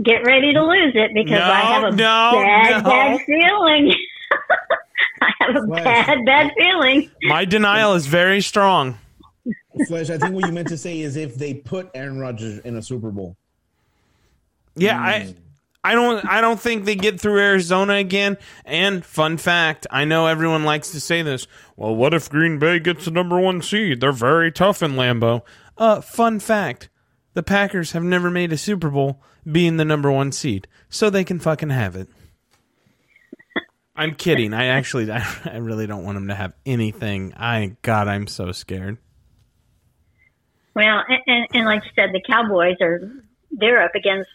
[0.01, 2.89] Get ready to lose it because No, I have a no, bad, no.
[2.89, 3.93] bad feeling.
[5.21, 5.83] I have a Flash.
[5.83, 7.11] bad, bad feeling.
[7.23, 8.97] My denial is very strong.
[9.87, 12.75] Flesh, I think what you meant to say is if they put Aaron Rodgers in
[12.77, 13.35] a Super Bowl.
[14.75, 15.35] Yeah, I
[15.83, 18.37] I don't I don't think they get through Arizona again.
[18.65, 21.47] And fun fact, I know everyone likes to say this.
[21.75, 23.99] Well, what if Green Bay gets the number 1 seed?
[23.99, 25.41] They're very tough in Lambeau.
[25.77, 26.89] Uh fun fact.
[27.33, 30.67] The Packers have never made a Super Bowl being the number 1 seed.
[30.89, 32.07] So they can fucking have it.
[33.95, 34.53] I'm kidding.
[34.53, 37.33] I actually I, I really don't want them to have anything.
[37.35, 38.97] I god, I'm so scared.
[40.75, 43.11] Well, and, and, and like you said, the Cowboys are
[43.51, 44.29] they're up against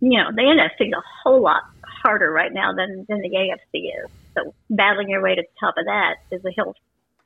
[0.00, 4.04] you know the NFC is a whole lot harder right now than than the AFC
[4.04, 4.10] is.
[4.34, 6.74] So battling your way to the top of that is a hill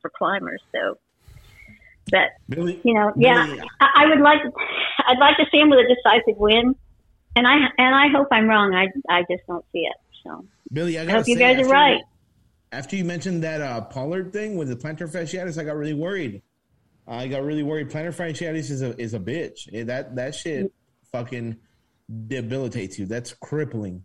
[0.00, 0.62] for climbers.
[0.72, 0.98] So,
[2.10, 4.40] but Billy, you know, yeah, Billy, I, I would like
[5.06, 6.74] I'd like to see him with a decisive win,
[7.36, 8.74] and I and I hope I'm wrong.
[8.74, 9.96] I I just don't see it.
[10.24, 12.02] So Billy, I, I hope you guys are right.
[12.72, 16.42] After you mentioned that uh, Pollard thing with the plantar fasciitis, I got really worried.
[17.06, 17.90] I got really worried.
[17.90, 19.86] Plantar fasciitis is a is a bitch.
[19.86, 20.72] That that shit
[21.10, 21.58] fucking
[22.26, 23.06] debilitates you.
[23.06, 24.04] That's crippling.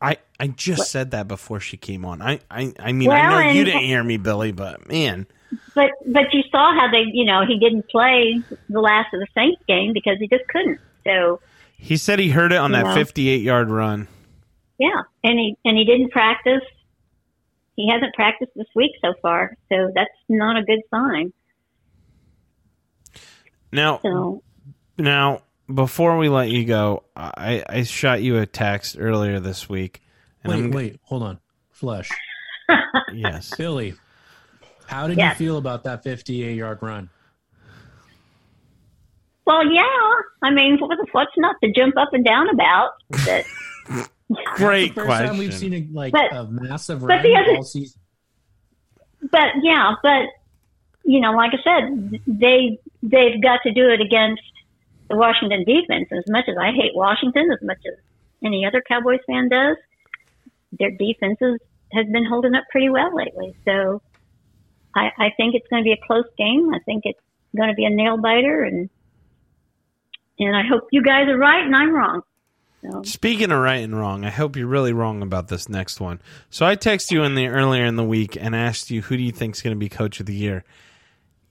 [0.00, 2.20] I, I just said that before she came on.
[2.22, 5.26] I I, I mean I Well, know you didn't hear me, Billy, but man,
[5.74, 9.26] But but you saw how they you know he didn't play the last of the
[9.36, 10.80] Saints game because he just couldn't.
[11.06, 11.40] So
[11.76, 12.94] he said he heard it on that Yeah.
[12.94, 14.08] 58 yard run.
[14.78, 16.62] yeah, and he and he didn't practice.
[17.76, 21.32] He hasn't practiced this week so far, so that's not a good sign.
[23.72, 24.42] Now So
[24.98, 25.42] now
[25.74, 30.02] before we let you go, I I shot you a text earlier this week.
[30.44, 31.38] And Wait, I'm, wait, hold on.
[31.70, 32.10] Flush.
[33.12, 33.52] Yes.
[33.56, 33.94] Billy,
[34.86, 35.38] how did Yes.
[35.38, 37.10] you feel about that 58 yard run?
[39.44, 39.82] well, yeah,
[40.42, 42.90] I mean, what the what's not to jump up and down about?
[43.26, 43.44] That
[44.54, 45.26] Great First question.
[45.28, 48.00] time we've seen a, like But- a massive but run other- all season.
[49.30, 50.26] but yeah, but
[51.04, 54.42] you know, like I said, they they've got to do it against
[55.12, 56.08] the Washington defense.
[56.10, 57.98] As much as I hate Washington, as much as
[58.44, 59.76] any other Cowboys fan does,
[60.72, 61.60] their defenses
[61.92, 63.54] has been holding up pretty well lately.
[63.64, 64.02] So
[64.94, 66.72] I, I think it's going to be a close game.
[66.74, 67.20] I think it's
[67.54, 68.88] going to be a nail biter, and
[70.38, 72.22] and I hope you guys are right and I'm wrong.
[72.82, 76.20] So Speaking of right and wrong, I hope you're really wrong about this next one.
[76.50, 79.22] So I texted you in the earlier in the week and asked you who do
[79.22, 80.64] you think is going to be coach of the year.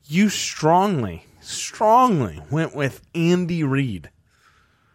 [0.03, 4.09] You strongly, strongly went with Andy Reid.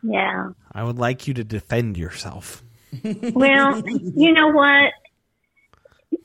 [0.03, 0.51] yeah.
[0.73, 2.63] I would like you to defend yourself.
[3.03, 4.93] Well, you know what?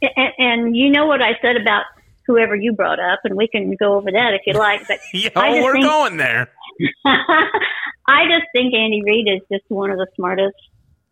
[0.02, 1.84] And, and you know what I said about
[2.28, 4.88] whoever you brought up, and we can go over that if you like.
[4.88, 6.50] But Yeah, I we're think- going there.
[7.06, 10.56] I just think Andy Reid is just one of the smartest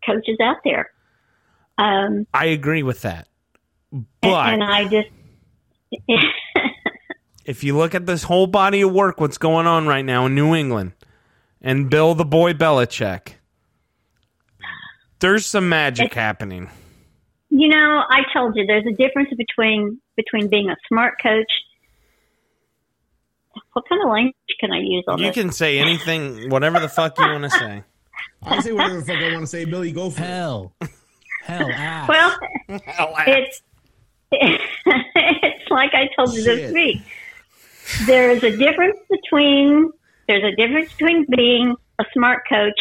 [0.06, 0.90] coaches out there.
[1.78, 3.28] Um, I agree with that.
[3.92, 5.08] and, But and I just,
[7.50, 10.36] if you look at this whole body of work, what's going on right now in
[10.36, 10.92] New England,
[11.62, 13.34] and Bill the Boy Belichick,
[15.20, 16.70] there's some magic happening.
[17.50, 21.52] you know, I told you there's a difference between between being a smart coach.
[23.74, 25.34] What kind of language can I use on You this?
[25.36, 27.84] can say anything, whatever the fuck you want to say.
[28.44, 29.92] I say whatever the fuck I want to say, Billy.
[29.92, 30.26] Go for it.
[30.26, 30.74] Hell.
[31.44, 32.10] Hell ass.
[32.10, 32.38] well,
[33.28, 33.62] it's
[34.32, 37.02] it's like I told you this week.
[38.06, 39.92] There is a difference between
[40.28, 42.80] there's a difference between being a smart coach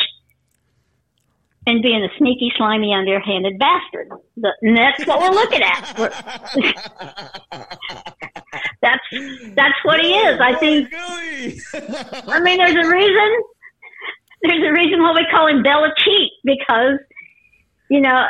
[1.66, 4.08] and being a sneaky, slimy, underhanded bastard.
[4.62, 5.96] And that's what we're looking at.
[8.80, 9.02] That's
[9.54, 10.40] that's what he is.
[10.40, 10.88] I think.
[10.94, 13.42] I mean, there's a reason.
[14.42, 16.98] There's a reason why we call him Bella Cheat because,
[17.90, 18.26] you know,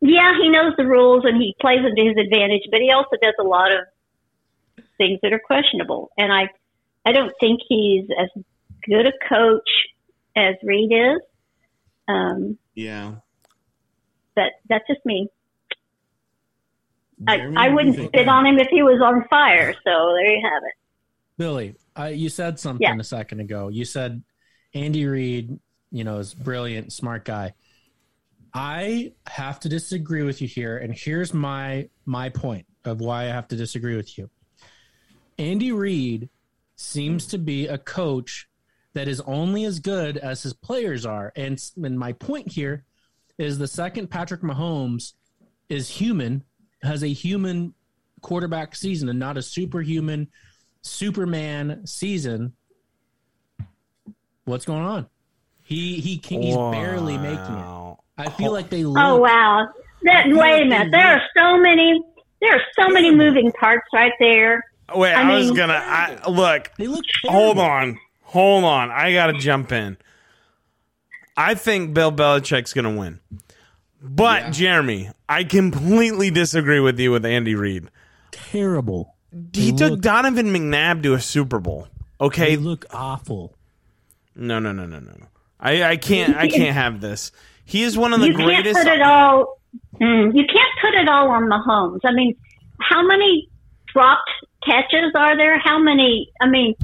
[0.00, 3.16] yeah, he knows the rules and he plays them to his advantage, but he also
[3.20, 3.80] does a lot of
[4.98, 6.10] things that are questionable.
[6.16, 6.48] And I,
[7.04, 8.28] I don't think he's as
[8.84, 9.68] good a coach
[10.36, 11.20] as Reid is.
[12.08, 13.14] Um, yeah.
[14.34, 15.28] but that's just me.
[17.26, 18.08] I, I what do you wouldn't think?
[18.08, 19.72] spit on him if he was on fire.
[19.74, 20.74] So there you have it.
[21.38, 22.98] Billy, I, you said something Yeah.
[22.98, 23.68] a second ago.
[23.68, 24.22] You said
[24.74, 25.58] Andy Reid,
[25.90, 27.54] you know, is brilliant, smart guy.
[28.54, 33.28] I have to disagree with you here, and here's my my point of why I
[33.28, 34.28] have to disagree with you.
[35.42, 36.28] Andy Reid
[36.76, 38.48] seems to be a coach
[38.94, 42.84] that is only as good as his players are, and, and my point here
[43.38, 45.14] is the second Patrick Mahomes
[45.68, 46.44] is human,
[46.82, 47.74] has a human
[48.20, 50.28] quarterback season, and not a superhuman
[50.82, 52.52] Superman season.
[54.44, 55.08] What's going on?
[55.64, 57.96] He he can, he's barely making it.
[58.18, 58.84] I feel like they.
[58.84, 59.68] Oh wow!
[60.02, 60.90] That wait like a minute.
[60.92, 62.00] There are so many.
[62.40, 64.64] There are so many moving parts right there.
[64.94, 65.74] Wait, I, I was gonna.
[65.74, 67.04] I, look, They look.
[67.24, 68.90] hold on, hold on.
[68.90, 69.96] I gotta jump in.
[71.36, 73.18] I think Bill Belichick's going to win.
[74.02, 74.50] But Yeah.
[74.50, 77.88] Jeremy, I completely disagree with you with Andy Reid.
[78.32, 79.14] Terrible.
[79.54, 81.88] He They took look- Donovan McNabb to a Super Bowl.
[82.20, 83.56] They Okay, look awful.
[84.36, 85.26] no, no, no, no, no, no.
[85.58, 87.32] I, I can't, I can't have this.
[87.64, 88.78] He is one of the you can't greatest.
[88.78, 89.58] put it all.
[90.00, 92.00] Mm, you can't put it all on Mahomes.
[92.04, 92.36] I mean,
[92.80, 93.48] how many
[93.92, 94.28] dropped
[94.64, 95.58] catches are there?
[95.58, 96.30] How many?
[96.40, 96.74] I mean,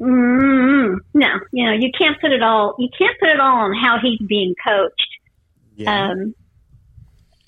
[0.00, 2.74] mm, no, you know, you can't put it all.
[2.78, 5.08] You can't put it all on how he's being coached.
[5.76, 6.10] Yeah.
[6.10, 6.34] Um,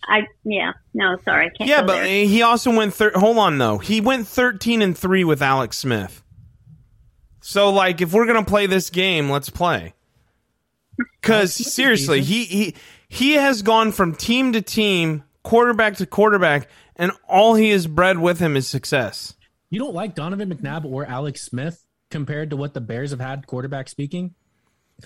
[0.06, 1.68] I yeah, no, sorry, I can't.
[1.68, 2.26] Yeah, go but there.
[2.26, 2.94] he also went.
[2.94, 3.78] Thir- hold on, though.
[3.78, 6.22] He went thirteen and three with Alex Smith.
[7.40, 9.94] So, like, if we're gonna play this game, let's play.
[11.20, 12.74] Because seriously, he he
[13.08, 18.18] he has gone from team to team, quarterback to quarterback, and all he has bred
[18.18, 19.34] with him is success.
[19.70, 23.46] You don't like Donovan McNabb or Alex Smith compared to what the Bears have had
[23.46, 24.34] quarterback speaking?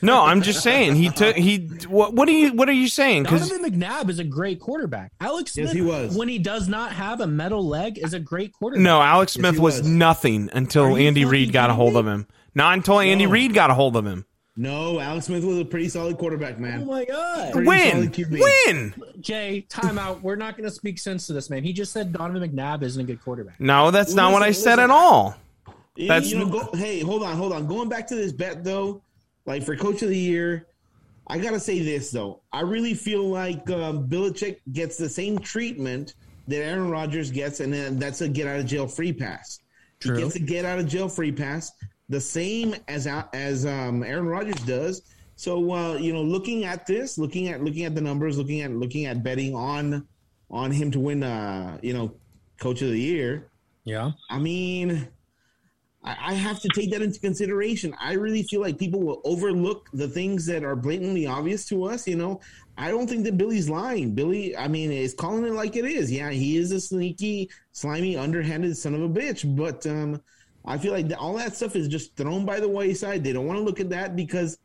[0.03, 1.67] No, I'm just saying he took he.
[1.89, 3.23] What, what are you What are you saying?
[3.23, 5.13] Because Donovan McNabb is a great quarterback.
[5.19, 6.15] Alex Smith, Yes, he was.
[6.15, 8.83] when he does not have a metal leg, is a great quarterback.
[8.83, 9.89] no, Alex Smith he was, was.
[9.89, 12.27] nothing until Andy Reid got a hold of him.
[12.55, 13.33] Not until Andy No.
[13.33, 14.27] Reid got a hold of him.
[14.59, 16.83] No, Alex Smith was a pretty solid quarterback, man.
[16.83, 17.53] Oh my god.
[17.53, 18.31] Pretty Win, solid
[18.67, 18.95] win.
[19.21, 20.21] Jay, timeout.
[20.21, 21.63] We're not going to speak sense to this man.
[21.63, 23.61] He just said Donovan McNabb isn't a good quarterback.
[23.61, 25.37] No, that's not what I Listen, said at all.
[25.97, 27.69] That's- you know, go, hey, hold on, hold on.
[27.69, 29.01] Going back to this bet though,
[29.47, 30.67] like for coach of the year,
[31.29, 32.41] I gotta say this though.
[32.53, 36.15] I really feel like um, Belichick gets the same treatment
[36.49, 39.61] that Aaron Rodgers gets, and then that's a get out of jail free pass.
[40.01, 40.17] True.
[40.17, 41.71] He gets a get out of jail free pass,
[42.09, 45.03] the same as as um, Aaron Rodgers does.
[45.37, 48.73] So uh, you know, looking at this, looking at looking at the numbers, looking at
[48.73, 50.07] looking at betting on
[50.51, 52.15] on him to win, uh, you know,
[52.59, 53.51] coach of the year.
[53.85, 54.13] Yeah.
[54.31, 55.09] I mean,
[56.03, 57.95] I, I have to take that into consideration.
[58.01, 62.07] I really feel like people will overlook the things that are blatantly obvious to us.
[62.07, 62.41] You know,
[62.77, 64.15] I don't think that Billy's lying.
[64.15, 66.11] Billy, I mean, is calling it like it is.
[66.11, 69.57] Yeah, he is a sneaky, slimy, underhanded son of a bitch.
[69.57, 70.21] But um,
[70.65, 73.25] I feel like that, all that stuff is just thrown by the wayside.
[73.25, 74.59] They don't want to look at that because,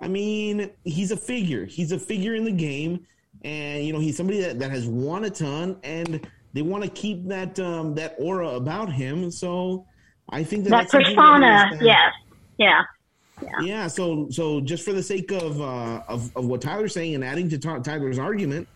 [0.00, 1.64] I mean, he's a figure.
[1.64, 3.06] He's a figure in the game,
[3.42, 6.90] and you know, he's somebody that, that has won a ton, and they want to
[6.90, 9.30] keep that um, that aura about him.
[9.30, 9.86] So.
[10.30, 12.12] I think that, that persona, we yes,
[12.56, 12.82] yeah.
[13.60, 17.22] Yeah, so so just for the sake of uh, of, of what Tyler's saying and
[17.22, 18.66] adding to Ty- Tyler's argument,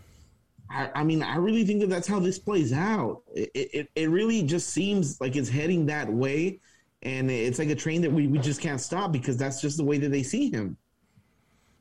[0.69, 3.23] I, I mean, I really think that that's how this plays out.
[3.33, 6.59] It, it it really just seems like it's heading that way,
[7.01, 9.83] and it's like a train that we, we just can't stop because that's just the
[9.83, 10.77] way that they see him.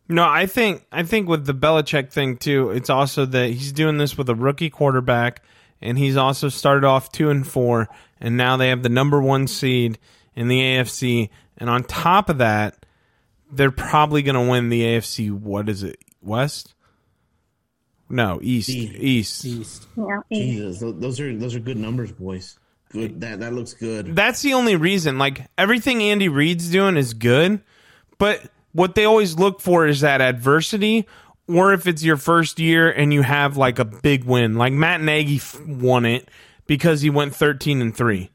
[0.08, 3.98] No, I think I think with the Belichick thing too, it's also that he's doing
[3.98, 5.42] this with a rookie quarterback,
[5.82, 7.88] and he's also started off two and four,
[8.20, 9.98] and now they have the number one seed
[10.34, 12.86] in the AFC, and on top of that,
[13.52, 15.30] they're probably going to win the AFC.
[15.30, 15.98] What is it?
[16.22, 16.74] West?
[18.10, 18.68] No, East.
[18.68, 18.94] East.
[18.96, 19.44] East.
[19.44, 19.86] East.
[19.96, 20.20] yeah.
[20.32, 22.58] Jesus, those are those are good numbers, boys.
[22.90, 24.16] Good that that looks good.
[24.16, 25.18] That's the only reason.
[25.18, 27.60] Like everything Andy Reid's doing is good,
[28.16, 28.42] but
[28.72, 31.06] what they always look for is that adversity,
[31.46, 34.54] or if it's your first year and you have like a big win.
[34.56, 36.28] Like Matt Nagy f- won it
[36.66, 38.30] because he went thirteen and three.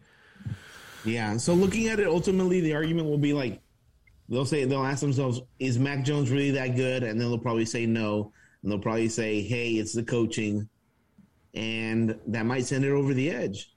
[1.05, 1.38] Yeah.
[1.38, 3.59] So looking at it, ultimately, the argument will be like
[4.29, 7.65] they'll say they'll ask themselves, "Is Mac Jones really that good?" And then they'll probably
[7.65, 8.31] say no,
[8.63, 10.69] and they'll probably say, "Hey, it's the coaching,"
[11.54, 13.69] and that might send it over the edge.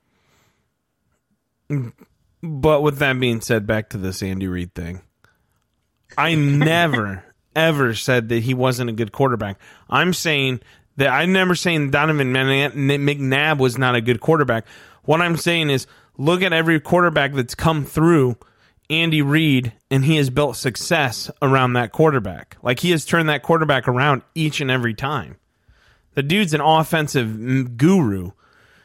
[2.42, 5.02] But with that being said, back to this Andy Reid thing.
[6.16, 7.24] I never
[7.56, 9.58] ever said that he wasn't a good quarterback.
[9.90, 10.60] I'm saying
[10.96, 14.66] that I'm never saying Donovan McNabb was not a good quarterback.
[15.04, 15.86] What I'm saying is
[16.18, 18.36] look at every quarterback that's come through
[18.88, 22.56] Andy Reid and he has built success around that quarterback.
[22.62, 25.36] Like he has turned that quarterback around each and every time.
[26.14, 28.32] The dude's an offensive guru.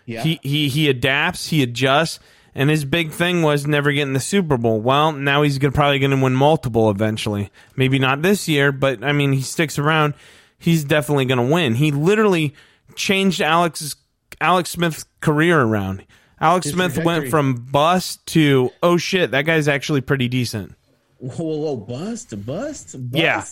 [0.06, 0.24] Yeah.
[0.24, 2.20] He he he adapts, he adjusts,
[2.54, 4.82] and his big thing was never getting the Super Bowl.
[4.82, 7.50] Well, now he's gonna, probably going to win multiple eventually.
[7.76, 10.16] Maybe not this year, but I mean, he sticks around.
[10.58, 11.76] He's definitely going to win.
[11.76, 12.54] He literally
[12.95, 13.95] changed Alex's
[14.41, 16.06] Alex Smith's career around.
[16.42, 20.74] Alex His Smith went from bust to oh shit, that guy's actually pretty decent.
[21.20, 23.22] Whoa, whoa, whoa, bust, bust, bust.
[23.22, 23.44] Yeah.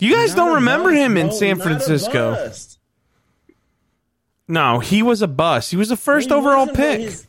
[0.00, 2.50] You guys Not don't remember bust, him in no, San Francisco.
[4.48, 5.70] No, he was a bust.
[5.70, 7.00] He was the first He overall pick.
[7.00, 7.26] his-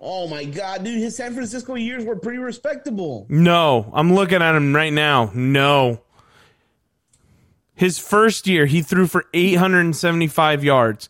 [0.00, 0.98] oh my god, dude!
[0.98, 3.26] His San Francisco years were pretty respectable.
[3.28, 5.30] No, I'm looking at him right now.
[5.34, 6.00] No.
[7.74, 11.08] His first year, he threw for 875 yards.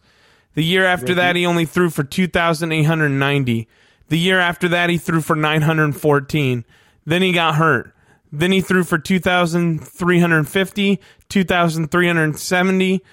[0.57, 3.69] The year after that, he only threw for 2,890.
[4.09, 6.65] The year after that, he threw for 914.
[7.05, 7.93] Then he got hurt.
[8.33, 13.05] Then he threw for 2,350, 2,370.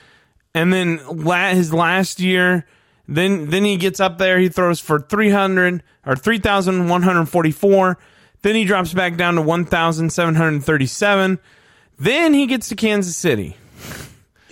[0.55, 2.65] And then la- his last year,
[3.09, 4.39] then then he gets up there.
[4.39, 7.97] He throws for 300 or 3,144.
[8.41, 11.39] Then he drops back down to 1,737.
[11.99, 13.57] Then he gets to Kansas City.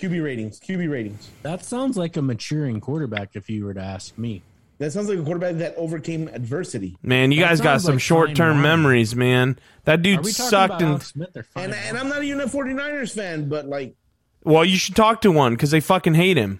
[0.02, 0.58] QB ratings.
[0.60, 1.30] QB ratings.
[1.42, 4.42] That sounds like a maturing quarterback if you were to ask me.
[4.78, 6.96] That sounds like a quarterback that overcame adversity.
[7.02, 9.58] Man, you That guys got some like short term memories, man.
[9.84, 10.88] That Are dude we sucked about in.
[10.88, 13.94] Alex Smith or And and I'm not even a 49ers fan, but like
[14.42, 16.58] Well, you should talk to one because they fucking hate him.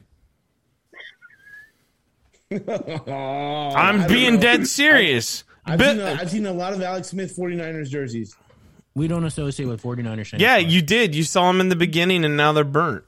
[2.69, 5.43] I'm being dead serious.
[5.65, 8.37] I've, Bi- seen a, I've seen a lot of Alex Smith 49ers jerseys.
[8.95, 10.43] We don't associate with 49ers fans.
[10.43, 11.15] yeah, you did.
[11.15, 13.05] You saw them in the beginning, and now they're burnt.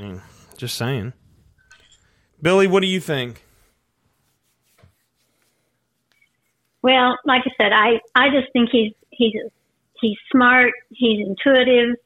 [0.00, 0.20] Mm,
[0.56, 1.12] Just saying.
[2.40, 3.44] Billy, what do you think?
[6.82, 9.34] Well, like I said, I, I just think he's he's
[10.00, 10.72] he's smart.
[10.88, 11.96] He's intuitive.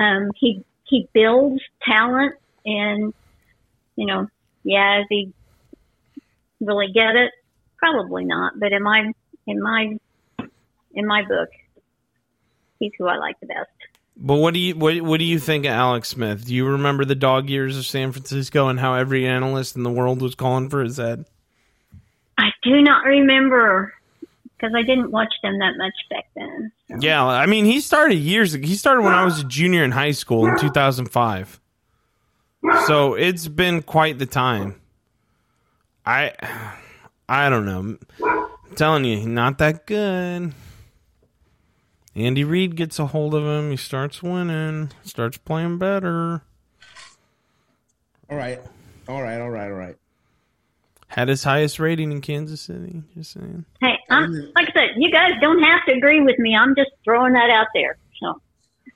[0.00, 2.34] Um, he he builds talent,
[2.64, 3.14] and
[3.94, 4.26] you know,
[4.64, 5.32] yeah, does he
[6.60, 7.30] really get it?
[7.76, 8.58] Probably not.
[8.58, 9.12] But in my
[9.46, 9.96] in my
[10.92, 11.50] in my book,
[12.80, 13.70] he's who I like the best.
[14.16, 16.46] But what do you what, what do you think of Alex Smith?
[16.46, 19.90] Do you remember the dog years of San Francisco and how every analyst in the
[19.90, 21.26] world was calling for his head?
[22.38, 23.92] I do not remember
[24.56, 26.72] because I didn't watch them that much back then.
[27.00, 28.54] Yeah, I mean, he started years.
[28.54, 31.60] He started when I was a junior in high school in 2005.
[32.86, 34.80] So it's been quite the time.
[36.04, 36.32] I,
[37.28, 37.98] I don't know.
[38.24, 40.52] I'm telling you, not that good.
[42.16, 43.70] Andy Reid gets a hold of him.
[43.70, 44.90] He starts winning.
[45.04, 46.40] Starts playing better.
[48.30, 48.58] All right.
[49.06, 49.96] All right, all right, all right.
[51.08, 53.02] Had his highest rating in Kansas City.
[53.14, 53.66] Just saying.
[53.80, 56.56] Hey, I'm, like I said, you guys don't have to agree with me.
[56.56, 57.98] I'm just throwing that out there.
[58.20, 58.40] So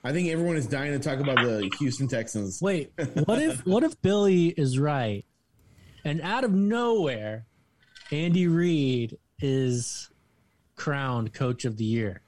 [0.03, 2.61] I think everyone is dying to talk about the Houston Texans.
[2.63, 2.91] Wait,
[3.27, 5.25] what if what if Billy is right,
[6.05, 7.47] and out of nowhere,
[8.11, 10.11] Andy Reid is
[10.75, 12.23] crowned Coach of the Year?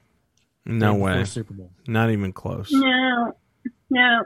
[0.65, 1.25] No way.
[1.25, 1.71] Super Bowl.
[1.87, 2.71] Not even close.
[2.73, 3.33] no,
[3.91, 4.23] no,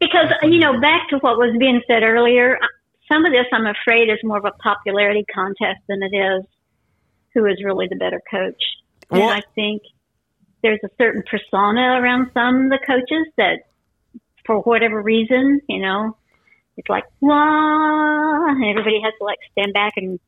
[0.00, 2.56] because you know, back to what was being said earlier.
[2.56, 2.66] Uh,
[3.10, 6.44] some of this, I'm afraid, is more of a popularity contest than it is
[7.34, 8.62] who is really the better coach.
[9.10, 9.82] And Well- I think
[10.62, 13.60] there's a certain persona around some of the coaches that,
[14.44, 16.16] for whatever reason, you know,
[16.76, 20.18] it's like wow, and everybody has to like stand back and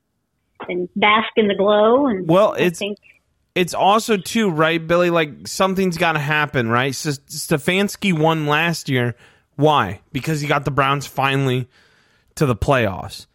[0.68, 2.06] and bask in the glow.
[2.06, 2.98] And Well, I it's- think
[3.54, 5.10] it's also too right, Billy.
[5.10, 6.94] Like something's got to happen, right?
[6.94, 9.16] So Stefanski won last year.
[9.56, 10.00] Why?
[10.12, 11.68] Because he got the Browns finally
[12.36, 13.26] to the playoffs.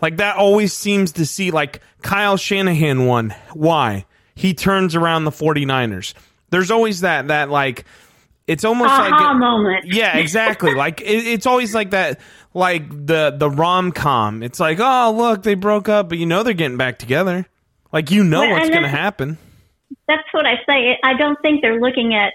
[0.00, 1.50] Like that always seems to see.
[1.50, 3.34] Like Kyle Shanahan won.
[3.52, 4.06] Why?
[4.34, 6.14] He turns around the 49ers.
[6.50, 7.84] There's always that that like.
[8.46, 9.86] It's almost aha like moment.
[9.86, 10.74] yeah, exactly.
[10.76, 12.20] like it, it's always like that,
[12.52, 14.42] like the the rom com.
[14.42, 17.46] It's like, oh look, they broke up, but you know they're getting back together.
[17.94, 19.38] Like you know Well, what's going to happen.
[20.08, 20.98] that's what I say.
[21.04, 22.32] I don't think they're looking at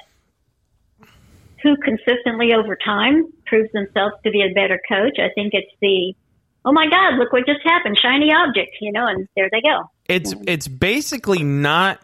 [1.61, 5.19] who consistently over time proves themselves to be a better coach.
[5.19, 6.13] I think it's the,
[6.63, 9.91] oh my God, look what just happened, shiny object, you know, and there they go.
[10.07, 11.99] It's it's basically not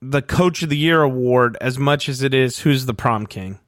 [0.00, 3.58] the coach of the year award as much as it is who's the prom king.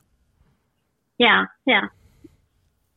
[1.19, 1.89] Yeah, yeah.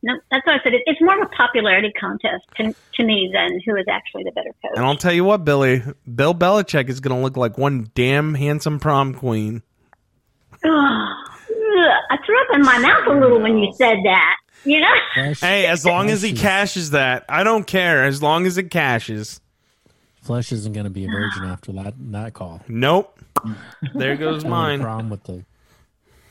[0.02, 0.72] No, that's what I said.
[0.86, 4.50] It's more of a popularity contest to, to me than who is actually the better
[4.62, 4.76] coach.
[4.76, 5.82] And I'll tell you what, Billy,
[6.14, 9.62] Bill Belichick is going to look like one damn handsome prom queen.
[10.64, 14.36] I threw up in my mouth a little when you said that.
[14.64, 18.04] You know, Hey, as long as he Flesh cashes that, I don't care.
[18.04, 19.40] As long as it cashes.
[20.22, 22.60] Flesh isn't going to be a virgin after that that call.
[22.68, 23.18] Nope.
[23.94, 24.80] There goes mine.
[24.80, 25.44] problem with the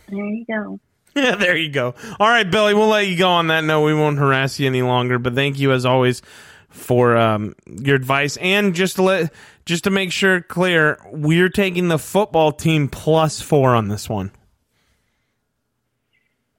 [0.10, 0.80] there you go.
[1.18, 1.96] Yeah, there you go.
[2.20, 3.86] All right, Billy, we'll let you go on that note.
[3.86, 6.22] We won't harass you any longer, but thank you as always
[6.70, 9.34] for um, your advice and just to let
[9.66, 14.32] just to make sure clear, we're taking the football team plus four on this one.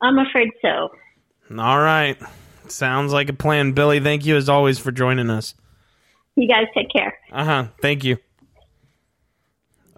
[0.03, 0.91] I'm afraid so.
[1.59, 2.17] All right,
[2.67, 4.01] sounds like a plan, Billy.
[4.01, 5.55] Thank you as always for joining us.
[6.37, 7.17] You guys take care.
[7.33, 7.67] Uh huh.
[7.81, 8.19] Thank you.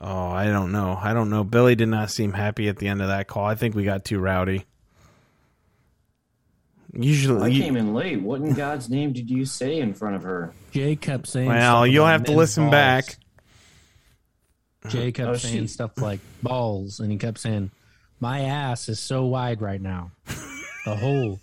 [0.00, 0.98] Oh, I don't know.
[1.00, 1.44] I don't know.
[1.44, 3.44] Billy did not seem happy at the end of that call.
[3.44, 4.64] I think we got too rowdy.
[6.92, 8.20] Usually, I came in late.
[8.20, 10.52] What in God's name did you say in front of her?
[10.72, 11.46] Jay kept saying.
[11.48, 12.72] well, you'll have to listen balls.
[12.72, 13.16] back.
[14.88, 17.70] Jay oh, kept Oh, saying she- stuff like balls, and he kept saying,
[18.18, 20.10] "My ass is so wide right now,
[20.84, 21.38] the hole."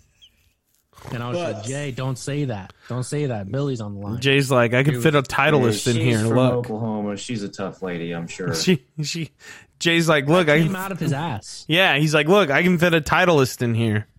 [1.12, 2.72] And I was But- like, Jay, don't say that.
[2.88, 3.50] Don't say that.
[3.50, 4.20] Billy's on the line.
[4.20, 6.18] Jay's like, I can fit a titleist in she's here.
[6.20, 7.16] from Look, Oklahoma.
[7.16, 8.54] She's a tough lady, I'm sure.
[8.56, 9.30] she she.
[9.78, 11.64] Jay's like, look, I came can, out of his ass.
[11.68, 11.96] yeah.
[11.98, 14.06] He's like, look, I can fit a titleist in here.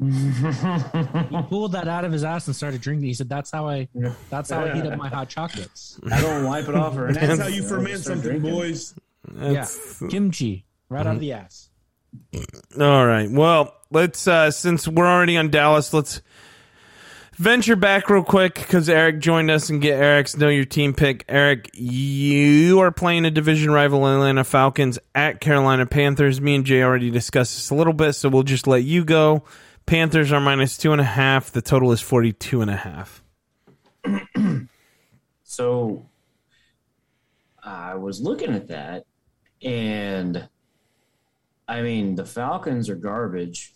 [0.00, 3.08] He pulled that out of his ass and started drinking.
[3.08, 3.88] He said, "That's how I.
[4.30, 5.98] That's how I heat up my hot chocolates.
[6.10, 7.12] I don't wipe it off her.
[7.12, 8.94] That's how you ferment something, boys.
[9.36, 9.66] yeah,
[10.08, 11.70] kimchi right out of the ass.
[12.80, 13.28] All right.
[13.30, 16.22] Well, let's uh since we're already on Dallas, let's
[17.34, 21.24] venture back real quick because Eric joined us and get Eric's know your team pick.
[21.28, 26.40] Eric, you are playing a division rival Atlanta Falcons at Carolina Panthers.
[26.40, 29.44] Me and Jay already discussed this a little bit, so we'll just let you go.
[29.86, 31.50] Panthers are minus two and a half.
[31.50, 33.22] The total is forty two and a half.
[35.50, 36.06] So
[37.64, 39.06] I was looking at that,
[39.62, 40.46] and
[41.66, 43.74] I mean, the Falcons are garbage,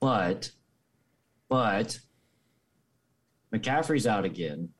[0.00, 0.50] but,
[1.48, 1.98] but
[3.54, 4.70] McCaffrey's out again.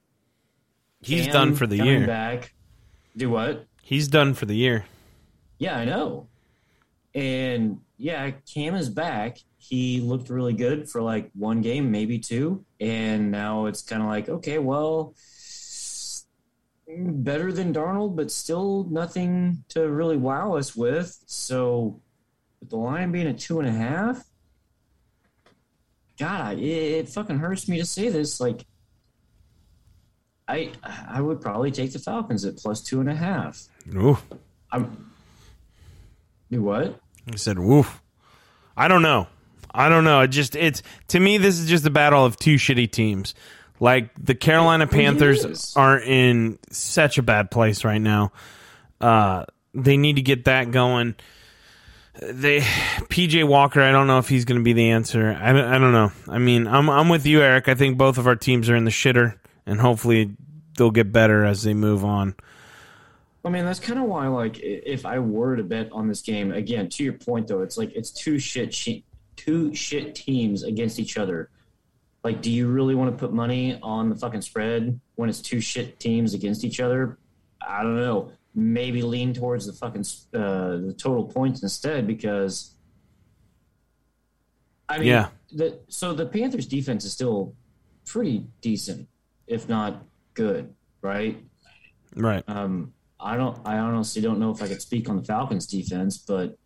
[1.01, 2.07] He's done for the year.
[2.07, 2.55] Back.
[3.17, 3.67] Do what?
[3.83, 4.85] He's done for the year.
[5.59, 6.29] Yeah, I know.
[7.15, 9.39] And yeah, Cam is back.
[9.57, 12.65] He looked really good for like one game, maybe two.
[12.81, 15.15] And now it's kind of like, okay, well,
[16.87, 21.17] better than Darnold, but still nothing to really wow us with.
[21.27, 22.01] So,
[22.61, 24.25] with the line being at two and a half,
[26.19, 28.41] God, it, it fucking hurts me to say this.
[28.41, 28.65] Like,
[30.47, 30.73] I
[31.09, 33.69] I would probably take the Falcons at plus two and a half.
[33.95, 34.19] Ooh.
[34.73, 35.11] I'm.
[36.51, 36.99] Do what?
[37.31, 38.03] I said, "Woof."
[38.77, 39.27] I don't know.
[39.75, 40.23] I don't know.
[40.23, 43.35] It just it's to me this is just a battle of two shitty teams.
[43.81, 45.73] Like the Carolina Panthers is.
[45.77, 48.33] are in such a bad place right now.
[49.01, 49.45] Uh
[49.75, 51.17] they need to get that going.
[52.21, 55.37] They PJ Walker, I don't know if he's going to be the answer.
[55.41, 56.11] I I don't know.
[56.29, 57.69] I mean, I'm I'm with you Eric.
[57.69, 60.35] I think both of our teams are in the shitter and hopefully
[60.77, 62.35] they'll get better as they move on.
[63.45, 66.53] I mean, that's kind of why, like, if I were to bet on this game,
[66.53, 69.05] again, to your point though, it's like it's two shit, she-
[69.37, 71.49] two shit teams against each other.
[72.25, 75.61] Like, do you really want to put money on the fucking spread when it's two
[75.61, 77.17] shit teams against each other?
[77.67, 78.33] I don't know.
[78.59, 80.05] Maybe lean towards the fucking
[80.35, 82.75] uh, the total points instead because.
[84.89, 85.29] I mean, Yeah.
[85.53, 87.55] the, so the Panthers' defense is still
[88.05, 89.07] pretty decent,
[89.47, 90.03] if not
[90.35, 91.41] good, right?
[92.17, 92.43] Right.
[92.49, 93.57] Um, I don't.
[93.65, 96.57] I honestly don't know if I could speak on the Falcons' defense, but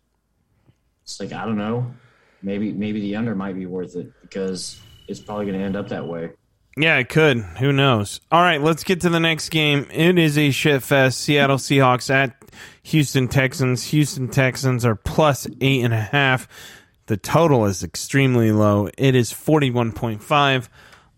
[1.03, 1.93] it's like I don't know.
[2.41, 5.89] Maybe maybe the under might be worth it because it's probably going to end up
[5.89, 6.31] that way.
[6.75, 7.37] Yeah, it could.
[7.59, 8.19] Who knows?
[8.31, 9.87] All right, let's get to the next game.
[9.91, 11.19] It is a shit fest.
[11.19, 12.35] Seattle Seahawks at
[12.83, 13.85] Houston Texans.
[13.85, 16.47] Houston Texans are plus eight and a half.
[17.05, 18.89] The total is extremely low.
[18.97, 20.69] It is 41.5.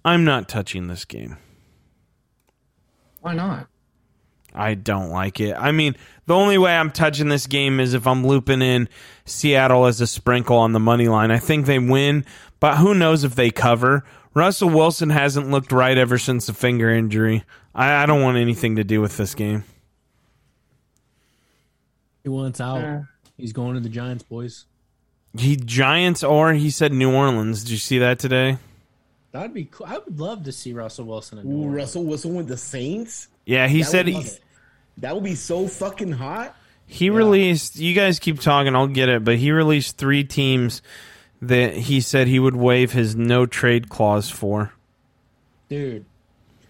[0.03, 1.37] I'm not touching this game.
[3.21, 3.67] Why not?
[4.53, 5.55] I don't like it.
[5.57, 5.95] I mean,
[6.27, 8.87] the only way I'm touching this game is if I'm looping in
[9.25, 11.31] Seattle as a sprinkle on the money line.
[11.31, 12.25] I think they win,
[12.59, 14.05] but who knows if they cover.
[14.35, 17.43] Russell Wilson hasn't looked right ever since the finger injury.
[17.73, 19.63] I, I don't want anything to do with this game.
[22.23, 22.81] He wants out.
[22.81, 23.03] Yeah.
[23.37, 24.65] He's going to the Giants, boys.
[25.37, 27.63] He Giants or he said New Orleans.
[27.63, 28.57] Did you see that today?
[29.31, 29.85] That'd be cool.
[29.85, 31.75] I would love to see Russell Wilson in New Ooh, Orleans.
[31.75, 33.27] Russell Wilson with the Saints.
[33.45, 34.25] Yeah, he That said he
[34.97, 36.55] That would be so fucking hot.
[36.87, 37.75] he released.
[37.77, 39.23] You guys keep talking, I'll get it.
[39.25, 40.81] But he released three teams
[41.47, 44.73] that he said he would waive his no trade clause for.
[45.69, 46.05] Dude,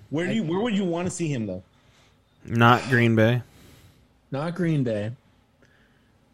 [0.10, 0.44] Where do you?
[0.44, 1.64] Where would you want to see him though?
[2.46, 3.42] Not Green Bay.
[4.32, 5.12] not Green Bay.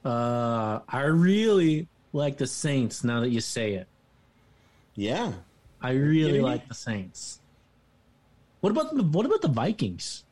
[0.04, 3.88] Uh, I really like the Saints now that you say it.
[4.96, 5.32] Yeah.
[5.82, 6.50] I really kidding me?
[6.50, 7.40] like the Saints.
[8.62, 10.24] What about the what about the Vikings?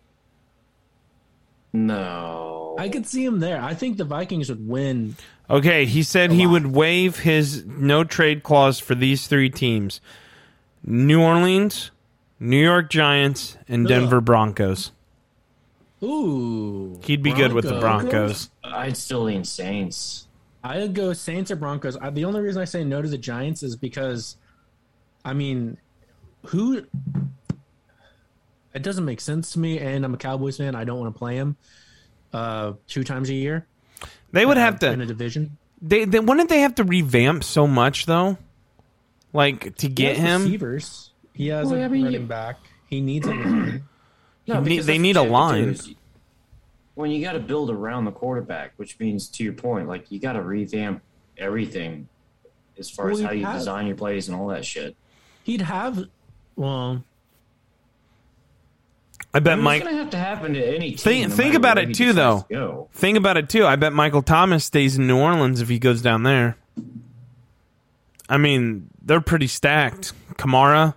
[1.72, 3.62] No, I could see him there.
[3.62, 5.16] I think the Vikings would win.
[5.50, 10.00] Okay, he said he would waive his no trade clause for these three teams
[10.84, 11.92] New Orleans,
[12.40, 14.92] New York Giants, and Denver Broncos.
[16.02, 18.12] Ooh, He'd be good with the Broncos.
[18.12, 18.50] Broncos.
[18.64, 20.28] I'd still lean Saints.
[20.64, 21.98] I'd go Saints or Broncos.
[21.98, 24.38] I, the only reason I say no to the Giants is because,
[25.26, 25.78] I mean,
[26.46, 26.86] who?
[28.74, 30.76] It doesn't make sense to me, and I'm a Cowboys fan.
[30.76, 31.58] I don't want to play him
[32.34, 33.66] uh, two times a year.
[34.32, 35.58] They would uh, have to in a division.
[35.82, 38.38] They, they wouldn't they have to revamp so much though?
[39.34, 40.42] Like to He get has him.
[40.44, 41.12] receivers.
[41.34, 42.58] He has Well, a I mean, running back.
[42.88, 43.84] He needs a line.
[44.48, 45.70] No, need- they need a you have to do line.
[45.70, 45.94] is-
[46.96, 50.20] When you got to build around the quarterback, which means to your point, like you
[50.20, 51.04] got to revamp
[51.38, 52.10] everything
[52.80, 54.96] as far Well, as how you have- design your plays and all that shit.
[55.44, 56.06] he'd have.
[56.56, 57.04] Well,
[59.34, 59.82] I bet I mean, Mike.
[59.82, 60.98] it's gonna have to happen to any team.
[60.98, 62.46] Think- no think about it too, though.
[62.50, 63.66] to Think about it too.
[63.66, 66.58] I bet Michael Thomas stays in New Orleans if he goes down there.
[68.28, 70.14] I mean, they're pretty stacked.
[70.36, 70.96] Kamara.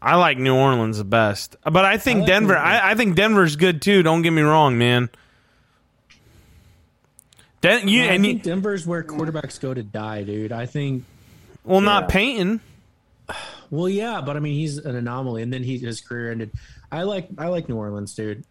[0.00, 2.56] I like New Orleans the best, but I think like Denver.
[2.58, 4.02] I, I think Denver's good too.
[4.02, 5.08] Don't get me wrong, man.
[7.60, 10.52] Den- you, I and think you, Denver's where quarterbacks go to die, dude.
[10.52, 11.04] I think.
[11.64, 12.08] well, not Yeah.
[12.08, 12.60] Peyton.
[13.70, 16.50] Well, yeah, but I mean, he's an anomaly, and then he his career ended.
[16.94, 18.44] I like I like New Orleans, dude.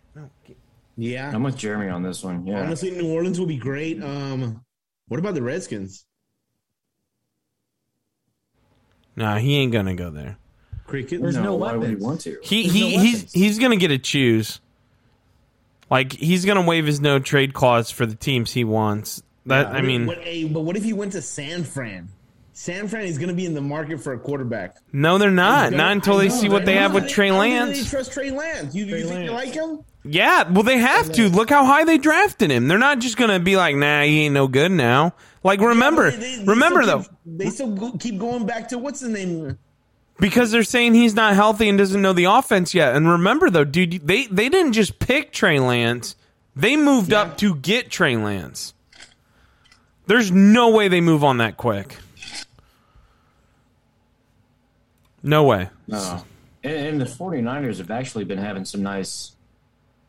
[0.97, 1.31] Yeah.
[1.33, 2.45] I'm with Jeremy on this one.
[2.45, 2.61] Yeah.
[2.61, 4.03] Honestly, New Orleans will be great.
[4.03, 4.63] Um,
[5.07, 6.05] what about the Redskins?
[9.15, 10.37] Nah, he ain't gonna go there.
[10.87, 11.21] Cricket.
[11.21, 12.03] There's no why would he weapons.
[12.03, 12.37] want to?
[12.43, 13.33] He There's he no he's weapons.
[13.33, 14.59] he's gonna get to choose.
[15.89, 19.23] Like he's gonna waive his no trade clause for the teams he wants.
[19.45, 22.09] That I mean, What, hey, but what if he went to San Fran?
[22.55, 24.77] San Fran is going to be in the market for a quarterback.
[24.91, 25.71] no, they're not.
[25.71, 28.13] They're- Not until they know, see what they're have with Trey How do They trust
[28.13, 28.75] Trey Lance.
[28.75, 29.79] You, you think they like him?
[30.05, 31.29] Yeah, well, they have to.
[31.29, 32.67] Look how high they drafted him.
[32.67, 35.13] They're not just gonna be like, nah, he ain't no good now.
[35.43, 38.67] Like, remember, They- they- they remember still though, keep- they still go, keep going back
[38.69, 39.57] to what's the name?
[40.19, 42.95] because they're saying he's not healthy and doesn't know the offense yet.
[42.95, 46.15] And remember though, dude, they they didn't just pick Trey Lance;
[46.55, 48.73] they moved up to get Trey Lance.
[50.05, 51.97] There's no way they move on that quick.
[55.23, 55.69] No way.
[55.87, 56.23] No.
[56.63, 59.31] And, and the 49ers have actually been having some nice,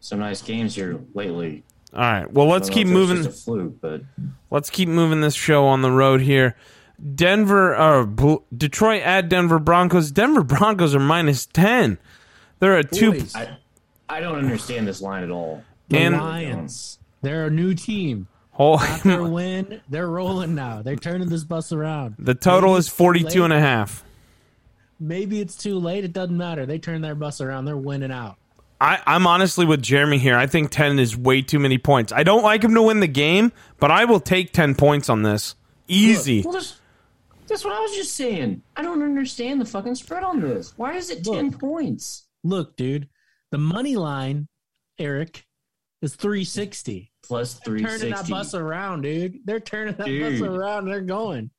[0.01, 1.62] some nice games here lately.
[1.93, 2.31] All right.
[2.33, 3.19] Well, let's keep moving.
[3.19, 4.03] It's just a fluke, but
[4.51, 6.57] Let's keep moving this show on the road here.
[7.15, 10.11] Denver, uh, Bl- Detroit at Denver Broncos.
[10.11, 11.99] Denver Broncos are minus ten.
[12.61, 13.12] They're a two.
[13.12, 13.57] Boys, I,
[14.09, 15.62] I don't understand this line at all.
[15.89, 18.29] the and- Lions, they're a new team.
[18.57, 20.83] Oh, After a win, they're rolling now.
[20.83, 22.15] They're turning this bus around.
[22.21, 24.05] the total is it's 42 and a half.
[25.05, 26.02] Maybe it's too late.
[26.05, 26.64] It doesn't matter.
[26.64, 27.66] They turn their bus around.
[27.66, 28.36] They're winning out.
[28.80, 30.36] I, I'm honestly with Jeremy here.
[30.36, 32.11] I think 10 is way too many points.
[32.11, 35.22] I don't like him to win the game, but I will take 10 points on
[35.22, 35.57] this.
[35.88, 36.40] Easy.
[36.40, 36.80] Well, that's,
[37.46, 38.62] that's what I was just saying.
[38.76, 40.72] I don't understand the fucking spread on this.
[40.76, 42.26] Why is it 10 points?
[42.42, 43.09] Look, dude,
[43.50, 44.48] the money line,
[44.98, 45.44] Eric,
[46.00, 47.12] is 360.
[47.22, 49.38] Plus Turning that bus around, dude.
[49.44, 50.40] They're turning that Dude.
[50.40, 50.86] bus around.
[50.86, 51.50] They're going.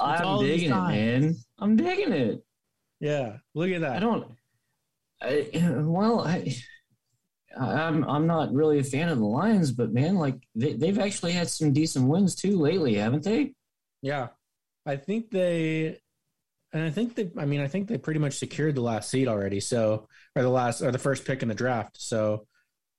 [0.00, 1.36] It's I'm digging it, man.
[1.58, 2.44] I'm digging it.
[3.02, 3.96] Yeah, look at that.
[3.96, 4.30] I don't.
[5.20, 5.48] I,
[5.82, 6.54] well, I,
[7.58, 11.32] I'm I'm not really a fan of the Lions, but man, like they, they've actually
[11.32, 13.54] had some decent wins too lately, haven't they?
[14.02, 14.28] Yeah,
[14.86, 15.98] I think they,
[16.72, 17.28] and I think they.
[17.36, 19.58] I mean, I think they pretty much secured the last seed already.
[19.58, 22.00] So, or the last, or the first pick in the draft.
[22.00, 22.46] So,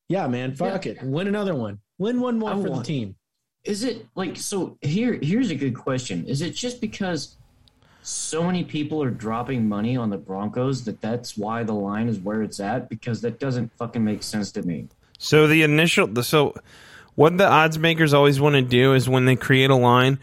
[0.09, 3.15] yeah, man, fuck it, win another one, win one more I for the team.
[3.63, 4.77] Is it like so?
[4.81, 6.25] Here, here's a good question.
[6.27, 7.37] Is it just because
[8.03, 12.19] so many people are dropping money on the Broncos that that's why the line is
[12.19, 12.89] where it's at?
[12.89, 14.87] Because that doesn't fucking make sense to me.
[15.17, 16.53] So the initial, the, so
[17.15, 20.19] what the odds makers always want to do is when they create a line,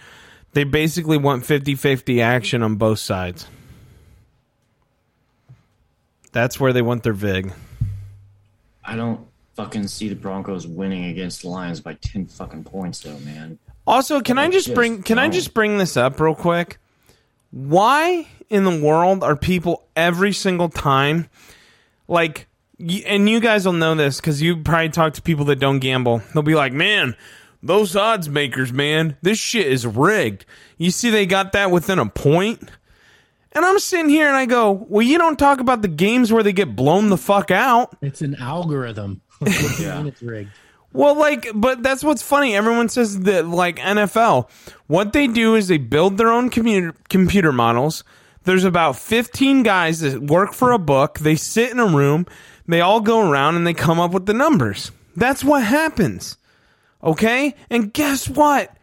[0.53, 3.47] they basically want 50-50 action on both sides.
[6.33, 7.53] That's where they want their vig.
[8.85, 13.19] I don't fucking see the Broncos winning against the Lions by ten fucking points, though,
[13.21, 13.59] man.
[13.87, 15.33] Also, can I just just bring can I don't.
[15.33, 16.79] just bring this up real quick?
[17.51, 21.29] Why in the world are people every single time
[22.09, 22.47] like
[23.07, 26.23] and you guys will know this cuz you probably talk to people that don't gamble.
[26.33, 27.15] They'll be like, "Man,
[27.63, 30.47] those odds makers, man, this shit is rigged."
[30.79, 32.71] You see they got that within a?
[33.53, 36.43] And I'm sitting here and I go, "Well, you don't talk about the games where
[36.43, 39.21] they get blown the fuck out." It's an algorithm.
[39.41, 40.07] What do you Yeah.
[40.07, 40.51] it's rigged.
[40.93, 42.57] Well, like, but that's what's funny.
[42.57, 44.51] Everyone says that, like, NFL,
[44.89, 48.03] what they do is they build their own computer, models.
[48.45, 51.21] There's about 15 guys that work for a book.
[51.21, 52.27] They sit in a room,
[52.67, 54.91] they all go around and they come up with the numbers.
[55.17, 56.37] That's what happens.
[57.03, 57.55] Okay?
[57.69, 58.75] And guess what?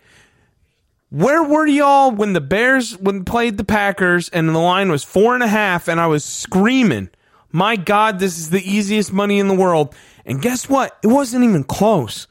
[1.10, 5.34] Where were y'all when the Bears when played the Packers and the line was four
[5.36, 7.10] and a half and I was screaming,
[7.49, 9.95] My God, this is the easiest money in the world.
[10.28, 10.97] And guess what?
[11.01, 12.28] It wasn't even close.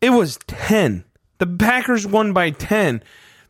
[0.00, 1.04] It was 10.
[1.36, 3.02] The Packers won by 10.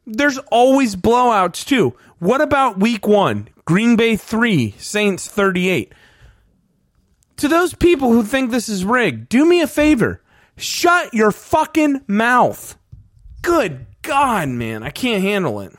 [0.05, 1.95] There's always blowouts too.
[2.19, 3.49] What about week one?
[3.65, 5.93] Green Bay 3, Saints 38.
[7.37, 10.23] To those people who think this is rigged, do me a favor.
[10.57, 12.77] Shut your fucking mouth.
[13.43, 14.83] Good God, man.
[14.83, 15.73] I can't handle it.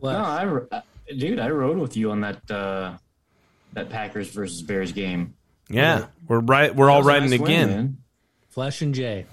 [0.00, 0.80] No, I, uh,
[1.16, 2.98] dude, I rode with you on that uh,
[3.72, 5.34] that Packers versus Bears game.
[5.72, 6.74] Yeah, we're right.
[6.74, 7.68] We're all was riding nice again.
[7.68, 7.96] man.
[8.48, 9.26] Flesh and Jay.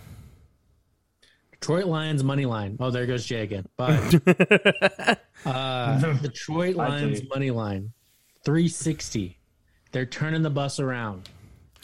[1.52, 2.78] Detroit Lions money line.
[2.80, 3.68] Oh, there goes Jay again.
[3.76, 4.00] But
[5.46, 7.92] uh, Detroit Lions money line.
[8.46, 9.38] 360.
[9.92, 11.28] They're turning the bus around.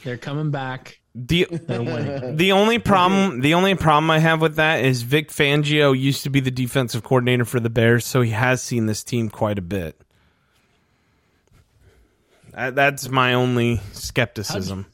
[0.03, 0.99] They're coming back.
[1.14, 6.24] The the only problem the only problem I have with that is Vic Fangio used
[6.24, 9.58] to be the defensive coordinator for the Bears, so he has seen this team quite
[9.58, 9.99] a bit.
[12.56, 14.88] That- That's my only skepticism.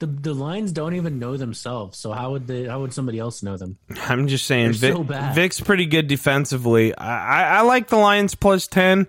[0.00, 1.98] The the Lions don't even know themselves.
[1.98, 2.64] So how would they?
[2.64, 3.78] How would somebody else know them?
[4.08, 5.34] I'm just saying, They're Vic, so bad.
[5.36, 6.94] Vic's pretty good defensively.
[6.96, 9.06] I, I, I like the Lions plus ten.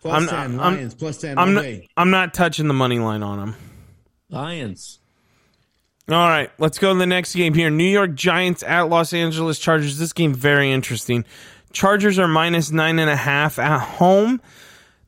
[0.00, 1.38] Plus I'm- 10, I'm- Lions, plus 10.
[1.38, 1.64] I'm not.
[1.96, 3.56] I'm not touching the money line on them.
[4.30, 5.00] Lions.
[6.08, 7.68] All right, let's go to the next game here.
[7.68, 9.98] New York Giants at Los Angeles Chargers.
[9.98, 11.24] This game very interesting.
[11.72, 14.40] Chargers are minus nine and a half at home.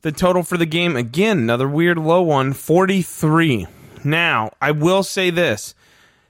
[0.01, 3.67] The total for the game again, another weird low one, 43.
[4.03, 5.75] Now, I will say this.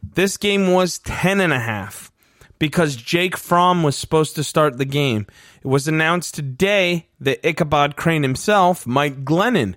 [0.04, 2.12] This game was 10 and a half
[2.60, 5.26] because Jake Fromm was supposed to start the game.
[5.64, 9.76] It was announced today that Ichabod Crane himself, Mike Glennon,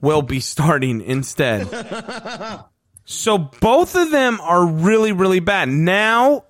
[0.00, 1.68] will be starting instead.
[3.06, 5.68] So both of them are really, really bad.
[5.68, 6.44] Now,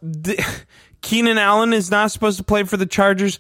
[1.03, 3.39] Keenan Allen is not supposed to play for the Chargers,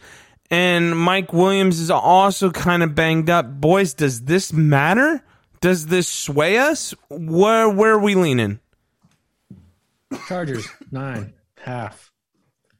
[0.50, 3.60] and Mike Williams is also kind of banged up.
[3.60, 5.22] Boys, does this matter?
[5.60, 6.94] Does this sway us?
[7.10, 8.60] Where where are we leaning?
[10.28, 12.12] Chargers nine half.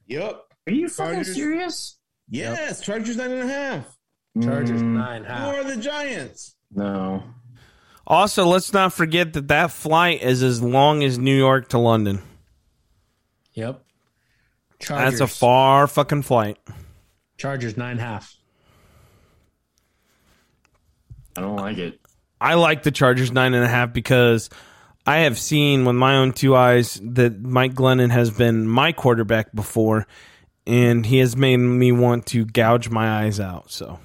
[0.07, 0.43] Yep.
[0.69, 1.35] Are you fucking Chargers.
[1.35, 1.97] serious?
[2.29, 2.81] Yes.
[2.81, 3.97] Chargers nine and a half.
[4.43, 5.55] Chargers Mm, nine Who half.
[5.55, 6.55] are the Giants?
[6.75, 7.23] No.
[8.07, 12.21] Also, let's not forget that that flight is as long as New York to London.
[13.55, 13.83] Yep.
[14.79, 15.19] Chargers.
[15.19, 16.59] That's a far fucking flight.
[17.37, 18.34] Chargers nine half.
[21.37, 22.01] I don't like it.
[22.41, 24.51] I like the Chargers nine and a half because
[25.07, 29.55] I have seen with my own two eyes that Mike Glennon has been my quarterback
[29.55, 30.07] before,
[30.66, 33.70] and he has made me want to gouge my eyes out.
[33.70, 33.99] So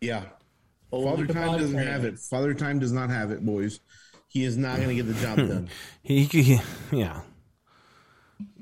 [0.00, 0.24] Yeah.
[0.90, 2.18] Father Time doesn't have it.
[2.18, 3.80] Father Time does not have it, boys.
[4.26, 5.68] He is not going to get the job done.
[6.02, 6.60] he, he
[6.92, 7.20] yeah.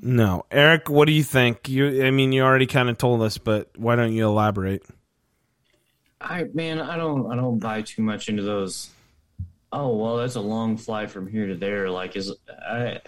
[0.01, 1.69] No, Eric, what do you think?
[1.69, 4.83] You, I mean, you already kind of told us, but why don't you elaborate?
[6.21, 8.91] I man, I don't I don't buy too much into those.
[9.71, 11.91] Oh well, that's a long flight from here to there.
[11.91, 13.01] Like is I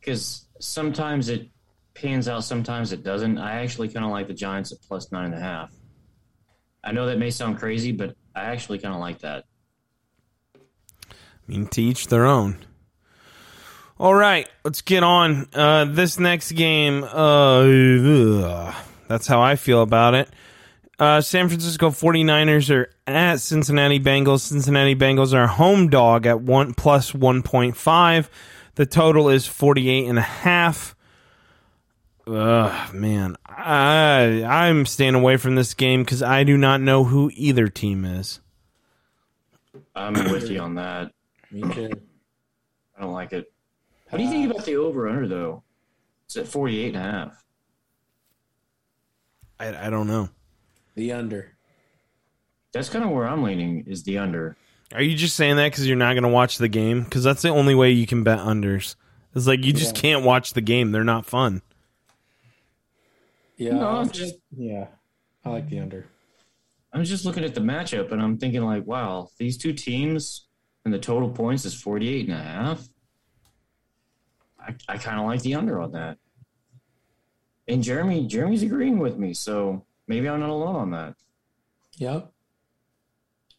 [0.00, 1.48] because sometimes it
[1.94, 3.38] pans out, sometimes it doesn't.
[3.38, 5.72] I actually kind of like the Giants at plus nine and a half.
[6.82, 9.44] I know that may sound crazy, but I actually kind of like that.
[11.06, 11.12] I
[11.46, 12.58] mean, to each their own.
[13.98, 15.46] All right, let's get on.
[15.54, 18.74] Uh, this next game, uh, ugh,
[19.06, 20.28] that's how I feel about it.
[20.98, 24.40] Uh, San Francisco 49ers are at Cincinnati Bengals.
[24.40, 28.28] Cincinnati Bengals are home dog at one plus 1.5.
[28.74, 30.96] The total is 48 and a half.
[32.26, 33.36] Ugh, man.
[33.46, 38.04] I, I'm staying away from this game because I do not know who either team
[38.04, 38.40] is.
[39.94, 41.12] I'm with you on that.
[41.52, 41.90] Me too.
[42.96, 43.52] I don't like it.
[44.14, 45.64] What do you think about the over under though?
[46.26, 47.44] It's at 48 and a half.
[49.58, 50.28] I, I don't know.
[50.94, 51.56] The under.
[52.72, 54.56] That's kind of where I'm leaning is the under.
[54.94, 57.02] Are you just saying that because you're not going to watch the game?
[57.02, 58.94] Because that's the only way you can bet unders.
[59.34, 61.60] It's like you just can't watch the game; they're not fun.
[63.56, 63.72] Yeah.
[63.72, 64.86] No, I'll I'm just- yeah.
[65.44, 66.06] I like the under.
[66.92, 70.46] I'm just looking at the matchup and I'm thinking like, wow, these two teams
[70.84, 72.88] and the total points is 48 and a half.
[74.66, 76.18] I, I kind of like the under on that.
[77.68, 81.14] And Jeremy, Jeremy's agreeing with me, so maybe I'm not alone on that.
[81.96, 82.30] Yep.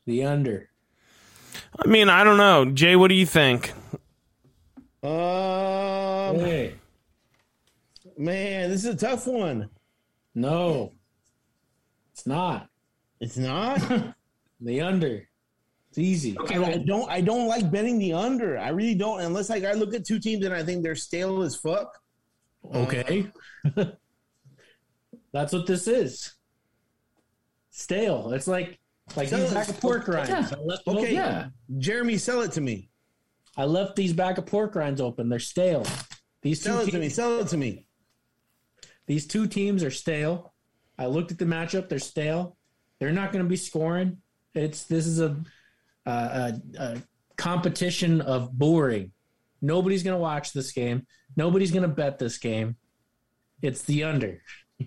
[0.06, 0.70] The under.
[1.84, 2.96] I mean, I don't know, Jay.
[2.96, 3.74] What do you think?
[5.04, 6.76] Um, Hey.
[8.18, 9.70] man, this is a tough one.
[10.34, 10.92] No.
[12.14, 12.70] It's not.
[13.20, 13.82] It's not.
[14.62, 15.28] The under.
[15.96, 16.36] It's easy.
[16.50, 17.10] I, I don't.
[17.10, 18.58] I don't like betting the under.
[18.58, 21.42] I really don't, unless like I look at two teams and I think they're stale
[21.42, 21.98] as fuck.
[22.74, 23.32] Okay.
[25.32, 26.34] That's what this is.
[27.72, 28.34] Stale.
[28.34, 28.78] It's like
[29.16, 30.30] like So these it's- bag of pork rinds.
[30.30, 30.50] Yeah.
[30.52, 30.98] I left Okay.
[31.00, 31.14] okay.
[31.14, 31.48] Yeah.
[31.78, 32.90] Jeremy, sell it to me.
[33.56, 35.30] I left these bag of pork rinds open.
[35.30, 35.86] They're stale.
[36.42, 37.08] These two Sell it to me.
[37.10, 37.88] Sell it to me.
[39.08, 40.54] these two teams are stale.
[40.98, 41.88] I looked at the matchup.
[41.88, 42.58] They're stale.
[43.00, 44.18] They're not going to be scoring.
[44.54, 45.38] It's this is a,
[46.06, 47.02] a, a, a
[47.38, 49.12] competition of boring.
[49.62, 51.06] Nobody's going to watch this game.
[51.36, 52.76] Nobody's going to bet this game.
[53.62, 54.42] It's the under.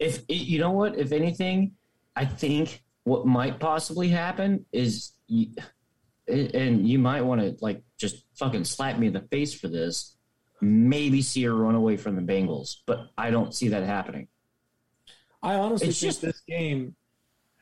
[0.00, 1.72] If you know what, if anything,
[2.14, 5.48] I think what might possibly happen is, you,
[6.28, 10.16] and you might want to like just fucking slap me in the face for this.
[10.60, 14.28] Maybe see a run away from the Bengals, but I don't see that happening.
[15.42, 16.94] I honestly It's think just- this game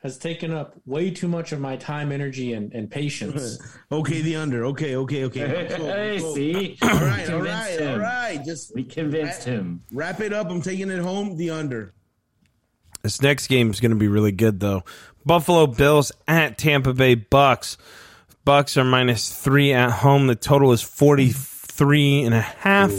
[0.03, 3.57] has taken up way too much of my time, energy, and, and patience.
[3.91, 4.65] Okay, the under.
[4.65, 5.67] Okay, okay, okay.
[5.69, 6.77] So- Hey, so- see?
[6.81, 7.91] All We right, all convinced right, him.
[7.93, 8.41] all right.
[8.45, 9.81] Just We convinced him.
[9.93, 10.49] wrap it up.
[10.49, 11.37] I'm taking it home.
[11.37, 11.93] The under.
[13.01, 14.83] This next game is going to be really good, though.
[15.25, 17.77] Buffalo Bills at Tampa Bay Bucks.
[18.43, 20.27] Bucks are minus three at home.
[20.27, 22.91] The total is 43 and a half.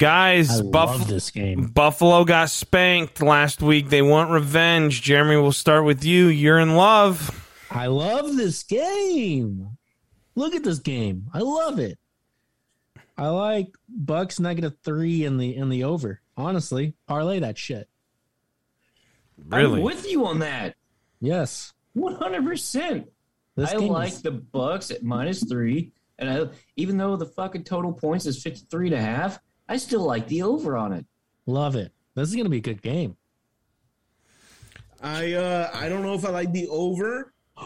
[0.00, 1.66] Guys, I Buff- love this game.
[1.66, 3.90] Buffalo got spanked last week.
[3.90, 5.02] They want revenge.
[5.02, 6.28] Jeremy, we'll start with you.
[6.28, 7.46] You're in love.
[7.70, 9.76] I love this game.
[10.34, 11.26] Look at this game.
[11.34, 11.98] I love it.
[13.18, 16.22] I like Bucks negative three in the in the over.
[16.34, 17.86] Honestly, parlay that shit.
[19.48, 19.80] Really?
[19.80, 20.76] I'm with you on that.
[21.20, 23.04] Yes, 100%.
[23.54, 25.92] this I like is- the Bucks at minus three.
[26.18, 26.46] And I,
[26.76, 29.38] even though the fucking total points is 53 and a half,
[29.70, 31.06] I still like the over on it.
[31.46, 31.92] love it.
[32.16, 33.16] This is gonna be a good game.
[35.00, 37.32] I uh I don't know if I like the over.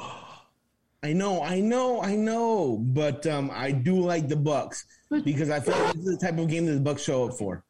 [1.03, 4.85] I know, I know, I know, but um I do like the Bucks
[5.25, 7.39] because I feel like this is the type of game that the Bucks show up
[7.39, 7.65] for.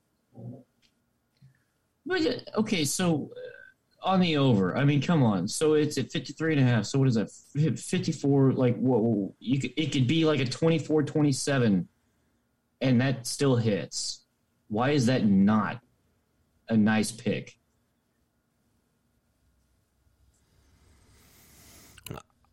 [2.05, 5.47] But uh, okay, so uh, on the over, I mean, come on.
[5.47, 6.87] So it's at 53 and a half.
[6.87, 7.31] So what is that?
[7.79, 11.89] 54 like what you could, it could be like a 24 27
[12.81, 14.24] and that still hits.
[14.69, 15.81] Why is that not
[16.69, 17.57] a nice pick?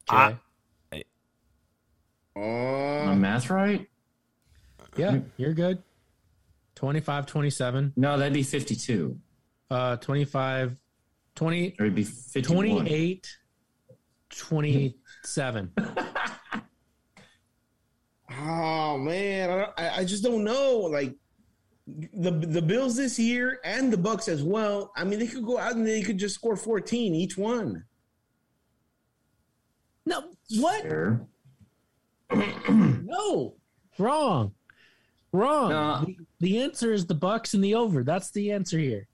[0.09, 0.37] I-
[2.33, 3.87] Oh, My math right?
[4.95, 5.83] Yeah, you're good.
[6.75, 9.19] 25 27, No, that'd be 52.
[9.69, 10.75] uh 25
[11.35, 12.65] 20 Or it'd be 51.
[12.85, 13.27] 28
[14.29, 15.71] 27.
[18.39, 20.77] oh man, I I just don't know.
[20.91, 21.15] Like
[21.87, 24.91] the the Bills this year and the Bucks as well.
[24.95, 27.85] I mean, they could go out and they could just score 14 each one.
[30.05, 30.23] No,
[30.59, 30.81] what?
[30.81, 31.27] Sure.
[32.69, 33.55] No.
[33.97, 34.53] Wrong.
[35.33, 35.69] Wrong.
[35.69, 36.05] No.
[36.05, 38.03] The, the answer is the Bucks and the over.
[38.03, 39.07] That's the answer here.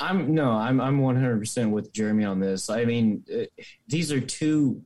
[0.00, 2.68] I'm no, I'm I'm 100% with Jeremy on this.
[2.68, 3.44] I mean, uh,
[3.86, 4.82] these are two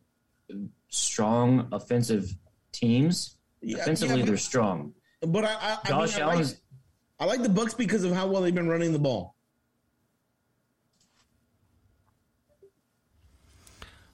[0.89, 2.31] strong offensive
[2.73, 3.37] teams.
[3.61, 4.93] Yeah, Offensively, yeah, they're strong.
[5.21, 6.61] but I, I, I, Josh mean, I, like, Allen's
[7.21, 9.35] I like the Bucks because of how well they've been running the ball.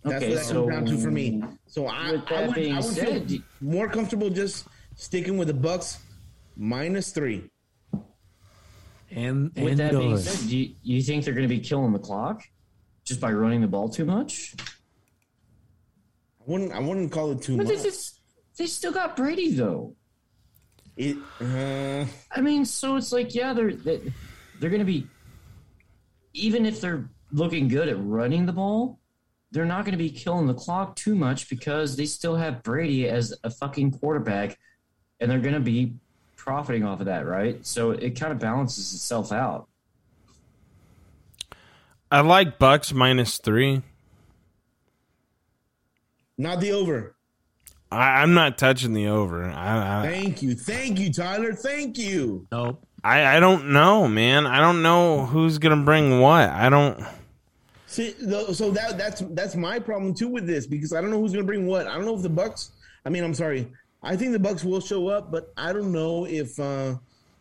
[0.03, 0.29] That's okay.
[0.31, 1.43] what that So comes down to for me.
[1.67, 5.55] So I, With I would, I would said, feel more comfortable just sticking with the
[5.55, 5.99] Bucks
[6.57, 7.51] minus three.
[9.11, 11.93] And, with and that being said, do you, you think they're going to be killing
[11.93, 12.43] the clock
[13.05, 14.55] just by running the ball too much?
[16.41, 16.73] I wouldn't.
[16.73, 17.77] I wouldn't call it too But much.
[17.77, 18.21] they, just-
[18.59, 19.95] they still got Brady though.
[20.97, 24.01] It, uh, I mean, so it's like, yeah, they're they,
[24.61, 25.07] they're going to be
[26.35, 28.99] even if they're looking good at running the ball,
[29.51, 33.09] they're not going to be killing the clock too much because they still have Brady
[33.09, 34.59] as a fucking quarterback,
[35.21, 35.95] and they're going to be
[36.37, 37.65] profiting off of that, right?
[37.65, 39.69] So it kind of balances itself out.
[42.11, 43.83] I like Bucks minus three.
[46.37, 47.14] not the over.
[47.95, 49.45] I, I'm not touching the over.
[49.45, 51.55] I, I, Thank you, thank you, Tyler.
[51.55, 52.47] Thank you.
[52.53, 52.85] Nope.
[53.03, 54.47] I, I don't know, man.
[54.47, 56.49] I don't know who's gonna bring what.
[56.49, 57.05] I don't.
[57.95, 61.21] See, th- so that that's that's my problem too with this because I don't know
[61.21, 61.87] who's going to bring what.
[61.87, 62.73] I don't know if the Bucks.
[63.07, 63.71] I mean, I'm sorry.
[64.03, 66.97] I think the Bucks will show up, but I don't know if uh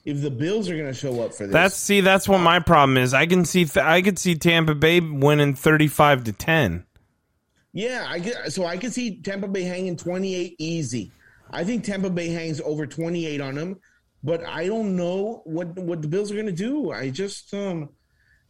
[0.06, 1.54] if the Bills are going to show up for this.
[1.54, 2.02] That's see.
[2.02, 3.16] That's what my problem is.
[3.16, 3.68] I can see.
[3.82, 6.86] I could see Tampa Bay winning thirty-five to ten.
[7.74, 8.06] Yeah.
[8.08, 11.12] I get so I can see Tampa Bay hanging 28 easy.
[11.52, 13.80] I think Tampa Bay hangs over 28 on them,
[14.24, 16.92] but I don't know what what the Bills are going to do.
[16.92, 17.90] I just um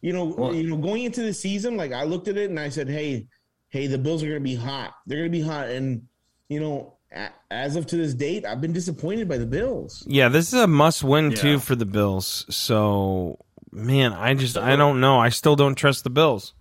[0.00, 2.60] you know Well- you know going into the season, like I looked at it and
[2.60, 3.26] I said, hey,
[3.70, 4.94] hey, the Bills are going to be hot.
[5.06, 6.02] They're going to be hot, and
[6.48, 6.90] you know.
[7.48, 10.02] As of to this date, I've been disappointed by the Bills.
[10.08, 11.36] Yeah, this is a must-win Yeah.
[11.36, 12.44] too for the Bills.
[12.52, 13.38] So,
[13.70, 15.20] man, I just I don't know.
[15.20, 16.54] I still don't trust the Bills.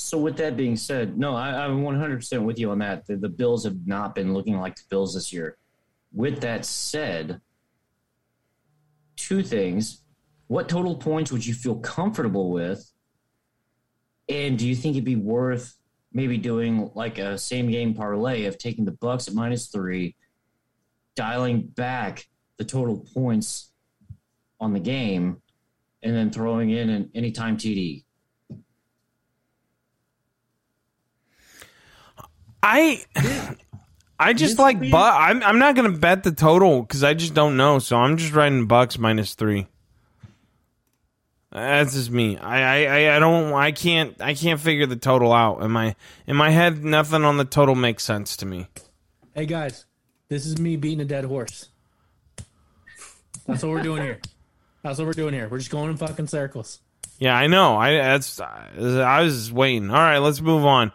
[0.00, 3.04] So with that being said, no, I, I'm 100% with you on that.
[3.04, 5.58] The, the Bills have not been looking like the Bills this year.
[6.12, 7.40] With that said,
[9.16, 10.04] two things.
[10.46, 12.88] What total points would you feel comfortable with?
[14.28, 15.76] And do you think it'd be worth
[16.12, 20.14] maybe doing like a same game parlay of taking the Bucks at minus three,
[21.16, 23.72] dialing back the total points
[24.60, 25.42] on the game,
[26.04, 28.04] and then throwing in an anytime TD?
[32.70, 33.04] I
[34.18, 37.56] I just like but I'm I'm not gonna bet the total because I just don't
[37.56, 37.78] know.
[37.78, 39.66] So I'm just writing Bucks minus three.
[41.50, 42.36] That's just me.
[42.36, 43.54] I, I, I don't.
[43.54, 44.20] I can't.
[44.20, 45.62] I can't figure the total out.
[45.62, 45.96] In my
[46.26, 48.66] in my head, nothing on the total makes sense to me.
[49.34, 49.86] Hey guys,
[50.28, 51.68] this is me beating a dead horse.
[53.46, 54.20] That's what we're doing here.
[54.82, 55.48] That's what we're doing here.
[55.48, 56.80] We're just going in fucking circles.
[57.18, 57.76] Yeah, I know.
[57.76, 59.90] I that's I was waiting.
[59.90, 60.92] All right, let's move on.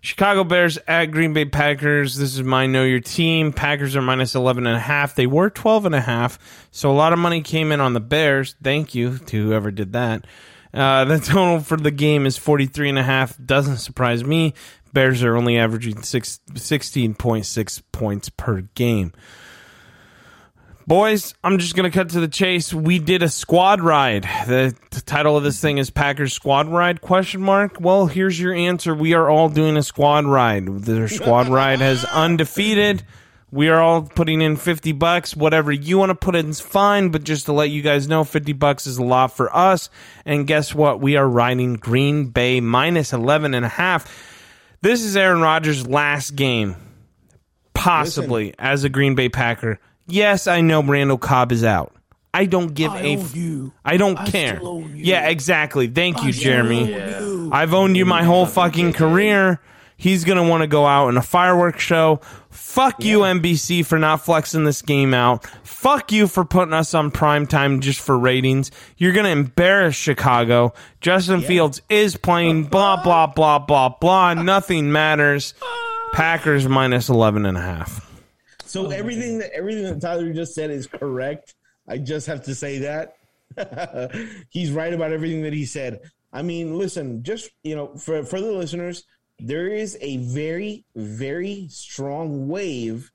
[0.00, 2.16] Chicago Bears at Green Bay Packers.
[2.16, 3.52] This is my know your team.
[3.52, 5.14] Packers are minus 11 and a half.
[5.14, 6.38] They were 12 and a half.
[6.70, 8.54] So a lot of money came in on the Bears.
[8.62, 10.24] Thank you to whoever did that.
[10.72, 13.36] Uh, the total for the game is 43 and a half.
[13.44, 14.54] Doesn't surprise me.
[14.92, 19.12] Bears are only averaging six, 16.6 points per game.
[20.88, 22.72] Boys, I'm just going to cut to the chase.
[22.72, 24.22] We did a squad ride.
[24.22, 27.76] The, the title of this thing is Packers Squad Ride question mark.
[27.78, 28.94] Well, here's your answer.
[28.94, 30.66] We are all doing a squad ride.
[30.66, 33.02] Their squad ride has undefeated.
[33.50, 35.36] We are all putting in 50 bucks.
[35.36, 38.24] Whatever you want to put in is fine, but just to let you guys know,
[38.24, 39.90] 50 bucks is a lot for us.
[40.24, 41.02] And guess what?
[41.02, 44.10] We are riding Green Bay minus 11 and a half.
[44.80, 46.76] This is Aaron Rodgers' last game,
[47.74, 48.54] possibly Listen.
[48.58, 49.78] as a Green Bay Packer.
[50.08, 51.94] Yes, I know Randall Cobb is out.
[52.34, 53.16] I don't give I a.
[53.18, 53.72] own you.
[53.84, 54.56] I don't I care.
[54.56, 55.04] still own you.
[55.04, 55.86] Yeah, exactly.
[55.88, 56.90] Thank you, Jeremy.
[56.90, 57.48] Yeah.
[57.52, 59.60] I've owned you my whole fucking career.
[59.96, 62.20] He's gonna want to go out in a fireworks show.
[62.50, 65.44] Fuck you, NBC, for not flexing this game out.
[65.64, 68.70] Fuck you for putting us on prime time just for ratings.
[68.96, 70.72] You're gonna embarrass Chicago.
[71.00, 72.64] Justin Fields is playing.
[72.64, 74.34] Blah blah blah blah blah.
[74.34, 75.54] Nothing matters.
[76.12, 78.07] Packers minus 11 and a half.
[78.68, 81.54] So oh everything that everything that Tyler just said is correct.
[81.88, 83.16] I just have to say that.
[84.50, 86.00] He's right about everything that he said.
[86.32, 89.04] I mean, listen, just you know, for for the listeners,
[89.38, 93.10] there is a very very strong wave,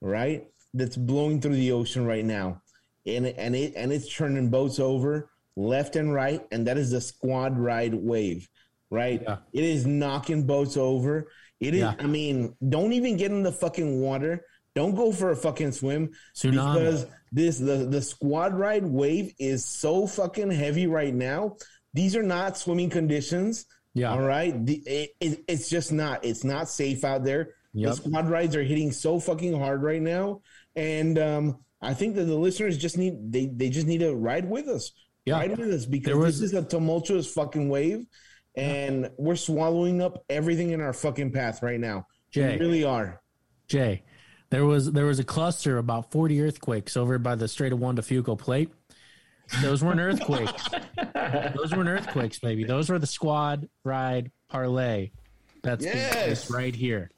[0.00, 0.46] right?
[0.74, 2.62] That's blowing through the ocean right now.
[3.06, 7.00] And and it and it's turning boats over left and right, and that is the
[7.00, 8.48] squad ride wave,
[8.90, 9.20] right?
[9.22, 9.38] Yeah.
[9.52, 11.30] It is knocking boats over.
[11.60, 11.94] It is Yeah.
[11.98, 14.44] I mean, don't even get in the fucking water.
[14.78, 16.50] Don't go for a fucking swim Tsunami.
[16.74, 21.56] because this the the squad ride wave is so fucking heavy right now.
[21.94, 23.66] These are not swimming conditions.
[23.94, 24.12] Yeah.
[24.12, 24.54] All right.
[24.64, 26.24] The, it, it, it's just not.
[26.24, 27.54] It's not safe out there.
[27.72, 27.90] Yep.
[27.90, 30.42] The squad rides are hitting so fucking hard right now,
[30.76, 34.48] and um, I think that the listeners just need they they just need to ride
[34.48, 34.92] with us.
[35.24, 35.38] Yeah.
[35.38, 38.06] Ride with us because was- this is a tumultuous fucking wave,
[38.54, 42.06] and we're swallowing up everything in our fucking path right now.
[42.30, 42.52] Jay.
[42.52, 43.20] We really are.
[43.66, 44.02] Jay,
[44.50, 47.94] there was there was a cluster about 40 earthquakes over by the Strait of Juan
[47.96, 48.70] de Fuca plate.
[49.62, 50.68] Those weren't earthquakes.
[51.56, 52.64] Those weren't earthquakes, baby.
[52.64, 55.10] Those were the squad ride parlay.
[55.62, 56.14] That's Yes.
[56.26, 57.10] this right here.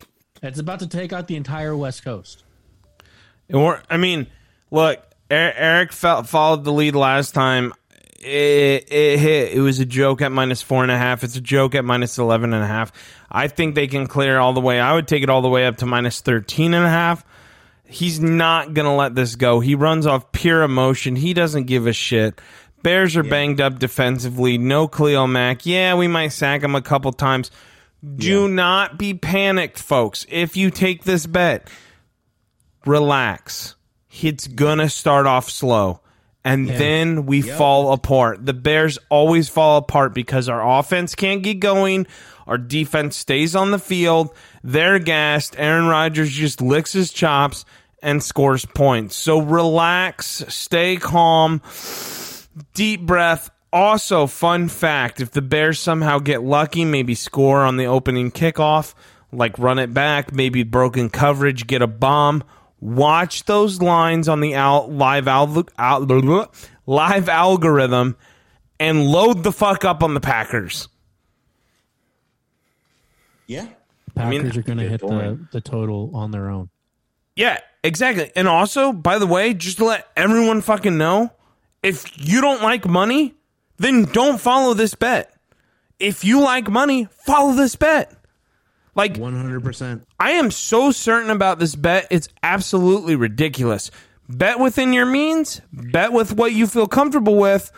[0.42, 2.44] It's about to take out the entire West Coast.
[3.52, 4.26] Or I mean,
[4.70, 4.98] look,
[5.30, 7.72] Er- Eric felt, followed the lead last time.
[8.20, 9.52] It, it hit.
[9.54, 11.24] It was a joke at minus four and a half.
[11.24, 12.92] It's a joke at minus eleven and a half.
[13.30, 14.78] I think they can clear all the way.
[14.78, 17.24] I would take it all the way up to minus thirteen and a half.
[17.86, 19.60] He's not gonna let this go.
[19.60, 21.16] He runs off pure emotion.
[21.16, 22.40] He doesn't give a shit.
[22.82, 24.58] Bears are banged up defensively.
[24.58, 25.64] No Khalil Mack.
[25.64, 27.50] Yeah, we might sack him a couple times.
[28.16, 30.24] Do not be panicked, folks.
[30.28, 31.68] If you take this bet,
[32.86, 33.76] relax.
[34.22, 36.00] It's gonna start off slow.
[36.42, 38.46] And then we fall apart.
[38.46, 42.06] The Bears always fall apart because our offense can't get going.
[42.46, 44.34] Our defense stays on the field.
[44.64, 45.54] They're gassed.
[45.58, 47.64] Aaron Rodgers just licks his chops
[48.02, 49.16] and scores points.
[49.16, 51.60] So relax, stay calm,
[52.74, 53.50] deep breath.
[53.72, 58.94] Also, fun fact if the Bears somehow get lucky, maybe score on the opening kickoff,
[59.30, 62.42] like run it back, maybe broken coverage, get a bomb.
[62.80, 66.50] Watch those lines on the al- live al- al-
[66.86, 68.16] live algorithm
[68.78, 70.88] and load the fuck up on the Packers.
[73.46, 73.66] Yeah.
[74.14, 76.70] Packers mean- are going to Good hit the, the total on their own.
[77.36, 78.30] Yeah, exactly.
[78.36, 81.32] And also, by the way, just to let everyone fucking know,
[81.82, 83.34] if you don't like money,
[83.78, 85.34] then don't follow this bet.
[85.98, 88.12] If you like money, follow this bet.
[88.94, 90.06] Like One hundred percent.
[90.18, 92.06] I am so certain about this bet.
[92.10, 93.90] It's absolutely ridiculous.
[94.28, 97.70] Bet within your means, bet with what you feel comfortable with,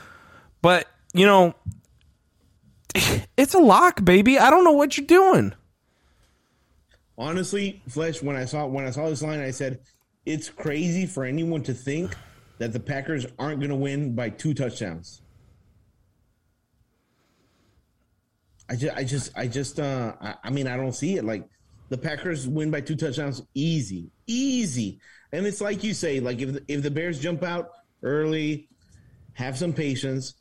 [0.60, 1.54] but you know,
[3.36, 4.38] it's a lock, baby.
[4.38, 5.54] I don't know what you're doing.
[7.18, 9.80] honestly, Flesh, when I saw when I saw this line, I said
[10.26, 12.14] it's crazy for anyone to think
[12.58, 15.20] that the Packers aren't going to win by two touchdowns.
[18.68, 21.24] I just, I just, I just, uh, I, I mean, I don't see it.
[21.24, 21.48] Like
[21.88, 25.00] the Packers win by two touchdowns, easy, easy.
[25.32, 27.70] And it's like you say, like if if the Bears jump out
[28.02, 28.68] early,
[29.34, 30.34] have some patience.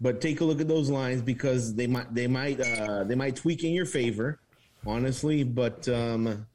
[0.00, 3.36] but take a look at those lines because they might they might uh, they might
[3.36, 4.40] tweak in your favor,
[4.86, 5.44] honestly.
[5.44, 6.46] But um,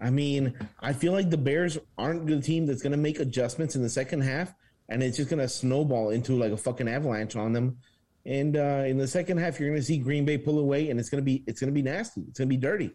[0.00, 3.76] I mean, I feel like the Bears aren't the team that's going to make adjustments
[3.76, 4.52] in the second half,
[4.88, 7.78] and it's just going to snowball into like a fucking avalanche on them.
[8.26, 11.00] And uh, in the second half, you're going to see Green Bay pull away, and
[11.00, 12.22] it's going to be it's going to be nasty.
[12.28, 12.94] It's going to be dirty.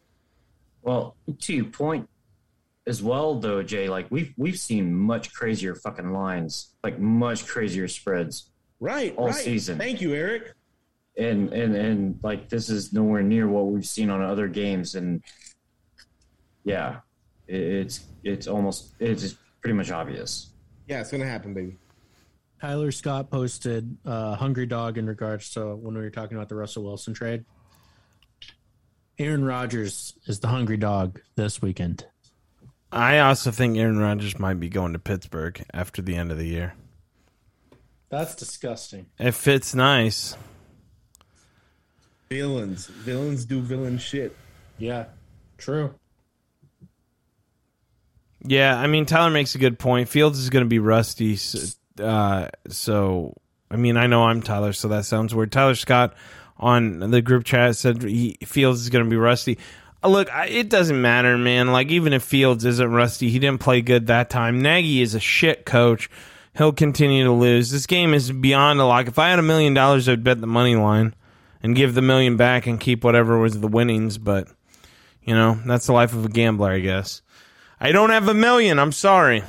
[0.81, 2.07] Well, to your point
[2.85, 7.87] as well, though, Jay, like we've we've seen much crazier fucking lines, like much crazier
[7.87, 9.35] spreads, Right, All right.
[9.35, 9.77] season.
[9.77, 10.53] Thank you, Eric.
[11.17, 15.23] and and and like this is nowhere near what we've seen on other games, and
[16.63, 16.97] yeah,
[17.47, 20.49] it's it's almost it's pretty much obvious.
[20.87, 21.77] Yeah, it's going to happen, baby.
[22.63, 26.55] Tyler Scott posted uh, "Hungry Dog" in regards to when we were talking about the
[26.55, 27.43] Russell Wilson trade.
[29.19, 32.05] Aaron Rodgers is the hungry dog this weekend.
[32.89, 36.47] I also think Aaron Rodgers might be going to Pittsburgh after the end of the
[36.47, 36.73] year.
[38.07, 39.07] That's disgusting.
[39.19, 40.37] It fits nice.
[42.29, 44.37] Villains, villains do villain shit.
[44.77, 45.07] Yeah,
[45.57, 45.95] true.
[48.41, 50.07] Yeah, I mean Tyler makes a good point.
[50.07, 51.59] Fields is going to be rusty, so,
[51.99, 53.35] uh, so
[53.69, 55.51] I mean I know I'm Tyler, so that sounds weird.
[55.51, 56.13] Tyler Scott
[56.57, 59.57] on the group chat said he Fields is going to be rusty.
[60.03, 61.71] Uh, Look, I- it doesn't matter, man.
[61.71, 64.61] Like even if Fields isn't rusty, he didn't play good that time.
[64.61, 66.09] Nagy is a shit coach.
[66.55, 67.71] He'll continue to lose.
[67.71, 69.07] This game is beyond a lock.
[69.07, 71.15] If I had a million dollars, I'd bet the money line
[71.63, 74.17] and give the million back and keep whatever was the winnings.
[74.19, 74.47] But
[75.23, 77.21] you know, that's the life of a gambler, I guess.
[77.79, 78.77] I don't have a million.
[78.77, 79.43] I'm sorry.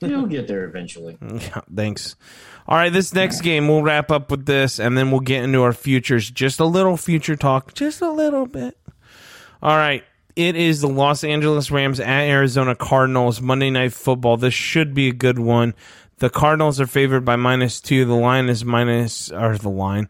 [0.00, 1.18] You'll get there eventually.
[1.22, 2.16] Yeah, thanks.
[2.68, 5.62] All right, this next game, we'll wrap up with this, and then we'll get into
[5.62, 6.30] our futures.
[6.30, 8.76] Just a little future talk, just a little bit.
[9.62, 10.02] All right,
[10.34, 14.36] it is the Los Angeles Rams at Arizona Cardinals Monday Night Football.
[14.36, 15.74] This should be a good one.
[16.18, 18.04] The Cardinals are favored by minus two.
[18.04, 20.08] The line is minus, or the line.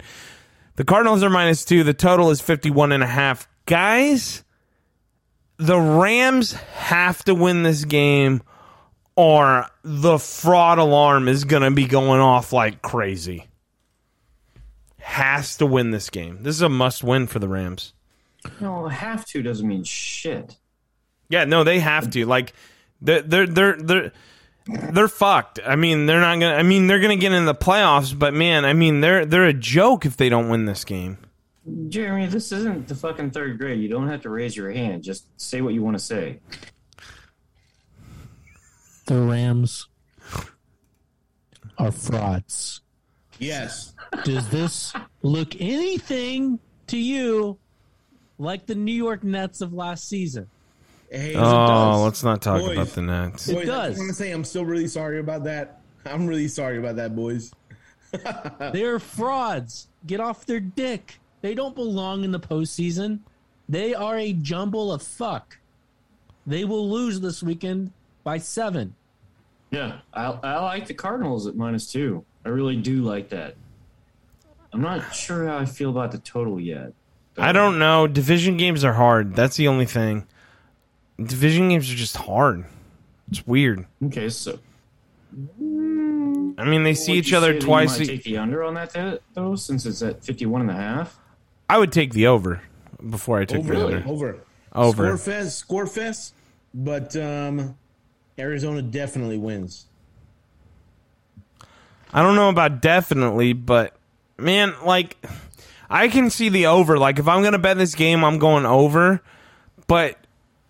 [0.77, 1.83] The Cardinals are minus two.
[1.85, 3.49] The total is 51 and a half.
[3.67, 4.45] Guys,
[5.59, 8.43] the Rams have to win this game
[9.17, 13.47] or the fraud alarm is going to be going off like crazy.
[14.99, 16.43] Has to win this game.
[16.43, 17.95] This is a must win for the Rams.
[18.61, 20.57] No, have to doesn't mean shit.
[21.29, 22.27] Yeah, no, they have to.
[22.27, 22.53] Like
[23.01, 24.13] they're they're they're they're,
[24.67, 25.61] they're fucked.
[25.65, 28.35] I mean, they're not going to I mean, they're to get in the playoffs, but
[28.35, 31.19] man, I mean, they're they're a joke if they don't win this game.
[31.89, 33.81] Jeremy, this isn't the fucking third grade.
[33.81, 35.03] You don't have to raise your hand.
[35.03, 36.39] Just say what you want to say.
[39.07, 39.89] The Rams
[41.79, 42.81] are frauds.
[43.39, 43.95] Yes.
[44.25, 44.93] Does this
[45.23, 47.59] look anything to you
[48.39, 50.49] like the New York Nets of last season?
[51.11, 52.73] Hey, Oh, let's not talk Boys.
[52.73, 53.49] about the Nets.
[53.49, 53.89] It Boys, I does.
[53.91, 55.81] just want to say I'm still really sorry about that.
[56.05, 57.53] I'm really sorry about that, boys.
[58.73, 59.89] They're frauds.
[60.07, 61.19] Get off their dick.
[61.43, 63.21] They don't belong in the postseason.
[63.69, 65.59] They are a jumble of fuck.
[66.47, 67.93] They will lose this weekend
[68.27, 68.93] by seven.
[69.71, 72.25] Yeah, I, I like the Cardinals at minus two.
[72.45, 73.55] I really do like that.
[74.73, 76.93] I'm not sure how I feel about the total yet.
[77.39, 78.09] I don't know.
[78.09, 79.37] Division games are hard.
[79.37, 80.27] That's the only thing.
[81.23, 82.65] Division games are just hard.
[83.31, 83.87] It's weird.
[84.07, 84.59] Okay, so
[85.33, 87.99] I mean, they see would each you other say that you twice.
[88.01, 91.17] might take the under on that though, since it's at 51 and a half.
[91.71, 92.61] I would take the over
[93.09, 94.09] before I took the Over, under.
[94.09, 94.39] over,
[94.75, 95.05] Over.
[95.07, 96.35] Score fest, score fest.
[96.75, 97.77] But um,
[98.39, 99.87] Arizona definitely wins.
[102.13, 103.97] I don't know about definitely, but
[104.39, 105.17] man, like
[105.91, 106.99] I can see the over.
[106.99, 109.23] Like if I'm gonna bet this game, I'm going over.
[109.87, 110.17] But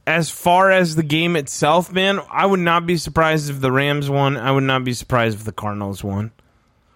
[0.07, 4.09] as far as the game itself, man, I would not be surprised if the Rams
[4.09, 4.37] won.
[4.37, 6.33] I would not be surprised if the Cardinals won.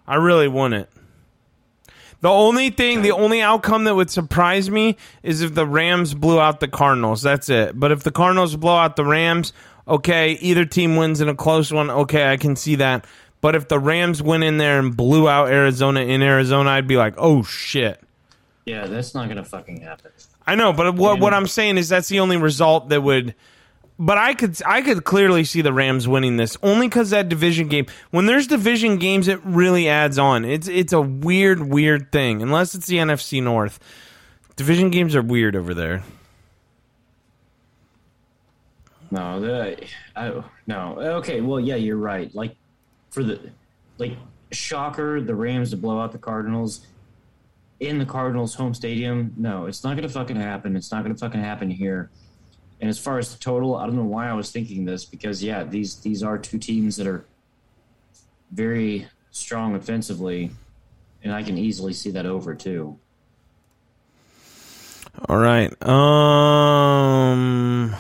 [0.07, 0.89] I really wouldn't.
[2.21, 6.39] The only thing, the only outcome that would surprise me is if the Rams blew
[6.39, 7.23] out the Cardinals.
[7.23, 7.79] That's it.
[7.79, 9.55] But if the Cardinals blow out the Rams,
[9.91, 11.91] okay, either team wins in a close one.
[11.91, 13.05] Okay, I can see that.
[13.41, 16.97] But if the Rams went in there and blew out Arizona in Arizona, I'd be
[16.97, 18.01] like, oh shit.
[18.67, 20.13] Yeah, that's not gonna fucking happen.
[20.47, 23.35] I know, but what what I'm saying is that's the only result that would.
[23.99, 27.69] But I could I could clearly see the Rams winning this only because that division
[27.69, 27.87] game.
[28.11, 30.45] When there's division games, it really adds on.
[30.45, 32.43] It's it's a weird weird thing.
[32.43, 33.79] Unless it's the NFC North,
[34.57, 36.03] division games are weird over there.
[39.11, 39.85] No, the,
[40.67, 40.97] no.
[40.99, 42.33] Okay, well, yeah, you're right.
[42.35, 42.55] Like
[43.11, 43.51] for the
[43.99, 44.17] like
[44.53, 46.87] shocker, the Rams to blow out the Cardinals
[47.81, 49.33] in the Cardinals' home stadium.
[49.37, 50.77] No, it's not gonna fucking happen.
[50.77, 52.11] It's not gonna fucking happen here.
[52.81, 55.43] And as far as the total, I don't know why I was thinking this because
[55.43, 57.27] yeah, these these are two teams that are
[58.53, 60.51] very strong offensively,
[61.23, 62.99] and I can easily see that over too.
[65.29, 65.71] All right.
[65.87, 67.95] Um.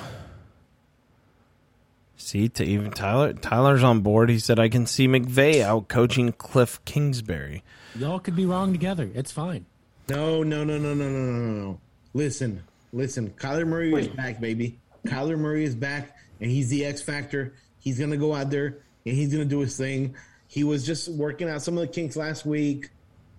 [2.30, 4.30] See, to even Tyler, Tyler's on board.
[4.30, 7.64] He said, "I can see McVay out coaching Cliff Kingsbury."
[7.96, 9.10] Y'all could be wrong together.
[9.14, 9.66] It's fine.
[10.08, 11.80] No, no, no, no, no, no, no, no.
[12.14, 12.62] Listen,
[12.92, 13.30] listen.
[13.30, 14.02] Kyler Murray Wait.
[14.02, 14.78] is back, baby.
[15.06, 17.54] Kyler Murray is back, and he's the X factor.
[17.80, 20.14] He's gonna go out there and he's gonna do his thing.
[20.46, 22.90] He was just working out some of the kinks last week.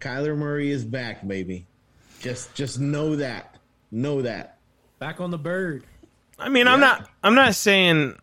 [0.01, 1.65] Kyler Murray is back, baby.
[2.19, 3.55] Just, just know that.
[3.89, 4.57] Know that.
[4.99, 5.85] Back on the bird.
[6.37, 6.73] I mean, yeah.
[6.73, 7.09] I'm not.
[7.23, 8.17] I'm not saying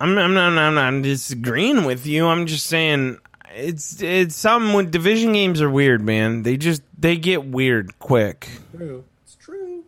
[0.00, 0.18] I'm.
[0.18, 0.58] I'm not.
[0.58, 2.26] I'm not disagreeing with you.
[2.26, 3.18] I'm just saying
[3.54, 4.02] it's.
[4.02, 6.42] It's something when division games are weird, man.
[6.42, 8.48] They just they get weird quick.
[8.76, 9.04] True.
[9.24, 9.84] It's true.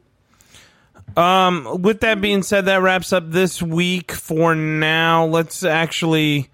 [1.16, 5.26] Um, with that being said, that wraps up this week for now.
[5.26, 6.48] Let's actually,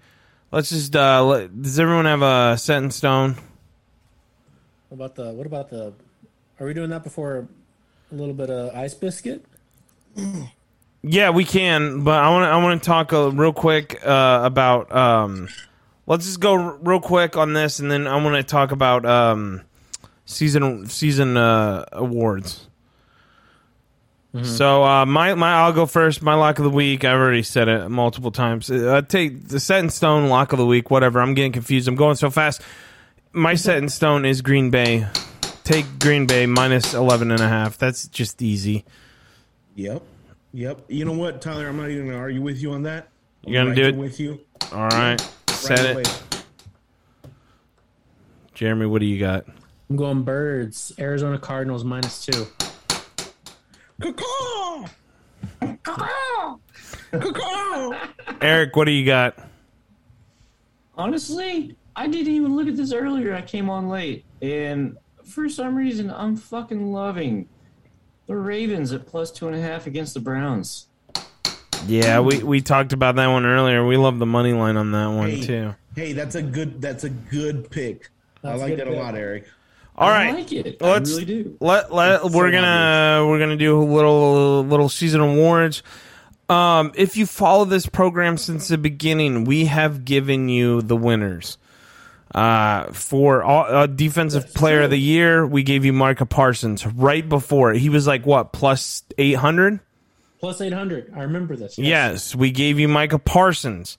[0.51, 0.95] let's just.
[0.95, 3.37] Uh, let, does everyone have a set in stone?
[4.89, 5.33] What about the?
[5.33, 5.93] What about the?
[6.59, 7.47] Are we doing that before
[8.11, 9.45] a little bit of ice biscuit?
[11.07, 12.47] Yeah, we can, but I want to.
[12.47, 14.91] I want to talk uh, real quick uh, about.
[14.95, 15.49] Um,
[16.07, 19.05] let's just go r- real quick on this, and then I want to talk about
[19.05, 19.61] um,
[20.25, 22.67] season season uh, awards.
[24.43, 26.21] So uh, my my I'll go first.
[26.21, 27.05] My lock of the week.
[27.05, 28.69] I've already said it multiple times.
[28.69, 30.91] I take the set in stone lock of the week.
[30.91, 31.21] Whatever.
[31.21, 31.87] I'm getting confused.
[31.87, 32.61] I'm going so fast.
[33.31, 35.07] My set in stone is Green Bay.
[35.63, 37.77] Take Green Bay minus 11 and a half.
[37.77, 38.83] That's just easy.
[39.75, 40.01] Yep.
[40.55, 40.85] Yep.
[40.87, 41.67] You know what, Tyler?
[41.67, 43.09] I'm not even gonna argue with you on that.
[43.45, 43.95] I'm You gonna right do it?
[43.97, 44.39] with you?
[44.71, 45.19] All right.
[45.49, 45.93] Set Right it.
[45.95, 46.03] away.
[48.53, 49.45] Jeremy, what do you got?
[49.89, 50.93] I'm going birds.
[50.97, 52.47] Arizona Cardinals minus two.
[54.01, 54.85] Caw-caw!
[55.83, 56.57] Caw-caw!
[58.39, 59.37] Eric, what do you got?
[60.97, 63.35] Honestly, I didn't even look at this earlier.
[63.35, 64.95] I came on late, and
[65.25, 67.49] for some reason, I'm fucking loving
[68.27, 70.87] the Ravens at plus two and a half against the Browns.
[71.87, 73.85] Yeah, we, we talked about that one earlier.
[73.85, 75.75] We love the money line on that one Hey, too.
[75.95, 76.81] hey, that's a good.
[76.81, 78.09] That's a good pick.
[78.41, 79.45] That's I a like good that a lot, Eric.
[79.97, 80.33] All I right.
[80.35, 80.81] like it.
[80.81, 81.57] Let's- I really do.
[81.59, 85.83] Let let It's we're so gonna we're gonna do a little little season awards.
[86.49, 91.57] Um, if you follow this program since the beginning, we have given you the winners.
[92.35, 97.27] Uh, for all, uh, defensive player of the year, we gave you Micah Parsons right
[97.27, 99.79] before he was like what plus eight hundred.
[100.41, 101.13] Plus 800.
[101.15, 101.77] I remember this.
[101.77, 103.97] Yes, we gave you Micah Parsons.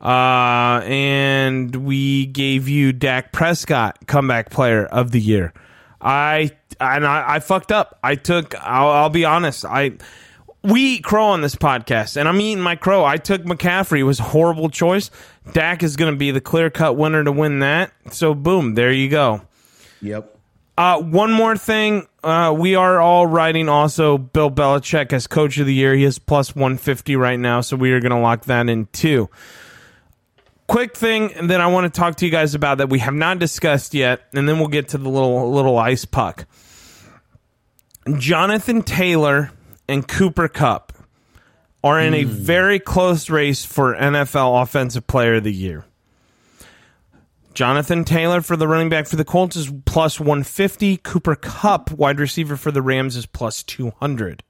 [0.00, 5.52] Uh, and we gave you Dak Prescott comeback player of the year.
[6.00, 7.98] I and I, I fucked up.
[8.02, 8.54] I took.
[8.60, 9.64] I'll, I'll be honest.
[9.64, 9.92] I
[10.62, 13.04] we eat crow on this podcast, and I'm eating my crow.
[13.04, 14.00] I took McCaffrey.
[14.00, 15.10] It was a horrible choice.
[15.52, 17.92] Dak is going to be the clear cut winner to win that.
[18.10, 19.42] So boom, there you go.
[20.02, 20.36] Yep.
[20.76, 22.06] Uh, one more thing.
[22.22, 25.94] Uh, we are all writing also Bill Belichick as coach of the year.
[25.94, 29.28] He is plus 150 right now, so we are going to lock that in too.
[30.68, 33.38] Quick thing that I want to talk to you guys about that we have not
[33.38, 36.46] discussed yet, and then we'll get to the little little ice puck.
[38.18, 39.50] Jonathan Taylor
[39.88, 40.92] and Cooper Kupp
[41.82, 45.84] are in a very close race for NFL Offensive Player of the Year.
[47.54, 50.98] Jonathan Taylor for the running back for the Colts is plus 150.
[50.98, 54.44] Cooper Kupp, wide receiver for the Rams, is plus 200.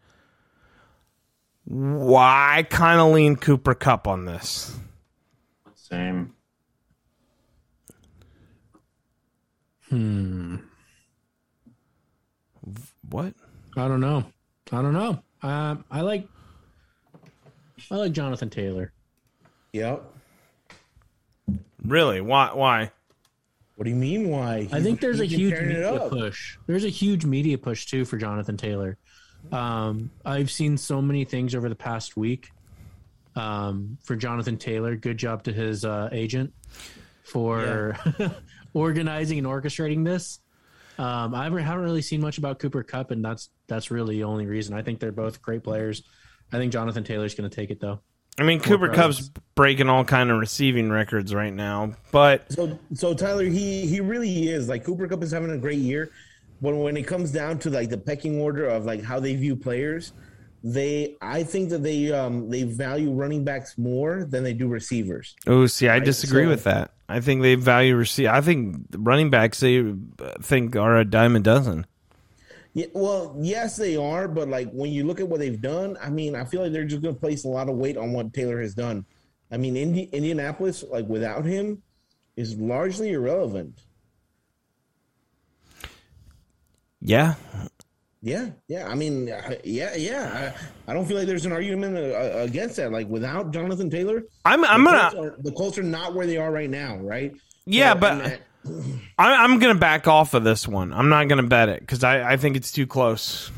[1.64, 4.76] Why I kind of lean Cooper Kupp on this?
[5.74, 6.34] Same.
[9.88, 10.56] Hmm.
[13.08, 13.34] What?
[13.76, 14.24] I don't know.
[14.70, 15.22] I don't know.
[15.42, 16.28] Um, I like.
[17.90, 18.92] I like Jonathan Taylor.
[19.72, 20.02] Yep.
[21.84, 22.20] Really?
[22.20, 22.50] Why?
[22.52, 22.90] Why?
[23.76, 24.28] What do you mean?
[24.28, 24.68] Why?
[24.72, 26.58] I think there's a huge media push.
[26.66, 28.98] There's a huge media push too for Jonathan Taylor.
[29.52, 32.50] Um, I've seen so many things over the past week
[33.36, 34.96] um, for Jonathan Taylor.
[34.96, 36.52] Good job to his uh, agent
[37.22, 37.96] for
[38.74, 40.40] organizing and orchestrating this.
[40.98, 44.24] Um, I haven't, haven't really seen much about Cooper Kupp, and that's that's really the
[44.24, 44.74] only reason.
[44.74, 46.02] I think they're both great players.
[46.52, 48.00] I think Jonathan Taylor's going to take it though.
[48.38, 49.28] I mean, Cooper presence.
[49.28, 54.00] Kupp's breaking all kind of receiving records right now, but So, so Tyler, he he
[54.00, 56.10] really is like Cooper Kupp is having a great year,
[56.60, 59.56] but when it comes down to like the pecking order of like how they view
[59.56, 60.12] players,
[60.64, 65.36] they I think that they um they value running backs more than they do receivers.
[65.46, 66.92] oh, see, I disagree so- with that.
[67.10, 68.26] I think they value receive.
[68.28, 69.94] I think running backs they uh,
[70.42, 71.86] think are a dime a dozen.
[72.74, 76.10] Yeah, well, yes, they are, but like when you look at what they've done, I
[76.10, 78.34] mean, I feel like they're just going to place a lot of weight on what
[78.34, 79.06] Taylor has done.
[79.50, 81.82] I mean, Indi- Indianapolis, like without him,
[82.36, 83.80] is largely irrelevant.
[87.00, 87.34] Yeah,
[88.20, 88.88] Yeah, yeah.
[88.88, 90.52] I mean, uh, yeah, yeah.
[90.86, 92.90] I, I don't feel like there's an argument uh, against that.
[92.90, 94.64] Like without Jonathan Taylor, I'm.
[94.64, 95.10] I'm the gonna.
[95.10, 97.34] Colts are, the Colts are not where they are right now, right?
[97.64, 98.40] Yeah, So, but that-
[99.18, 100.92] I, I'm gonna back off of this one.
[100.92, 103.50] I'm not gonna bet it because I, I think it's too close.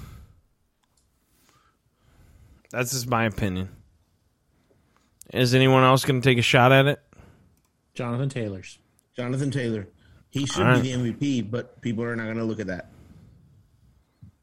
[2.70, 3.70] That's just my opinion.
[5.32, 7.00] Is anyone else gonna take a shot at it?
[7.94, 8.78] Jonathan Taylor's.
[9.16, 9.88] Jonathan Taylor,
[10.30, 10.82] he should All right.
[10.82, 12.89] be the MVP, but people are not going to look at that.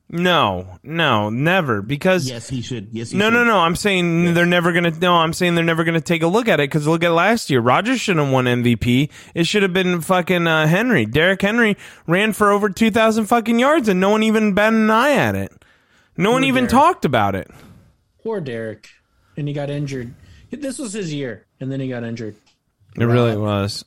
[0.10, 1.82] No, no, never.
[1.82, 2.90] Because Yes, he should.
[2.94, 3.34] Yes, he no, should.
[3.34, 3.60] no, no.
[3.60, 4.92] I'm saying they're never gonna.
[4.92, 7.50] No, I'm saying they're never gonna take a look at it because look at last
[7.50, 7.60] year.
[7.60, 9.10] Rodgers should have won MVP.
[9.36, 11.06] It should have been fucking uh, Henry.
[11.06, 11.76] Derrick Henry
[12.06, 15.36] ran for over two thousand fucking yards, and no one even batted an eye at
[15.36, 15.52] it.
[16.16, 16.72] No one even Derrick.
[16.72, 17.52] talked about it.
[18.24, 18.88] Poor Derrick.
[19.36, 20.16] And he got injured.
[20.50, 22.36] This was his year, and then he got injured.
[22.96, 23.84] It really was.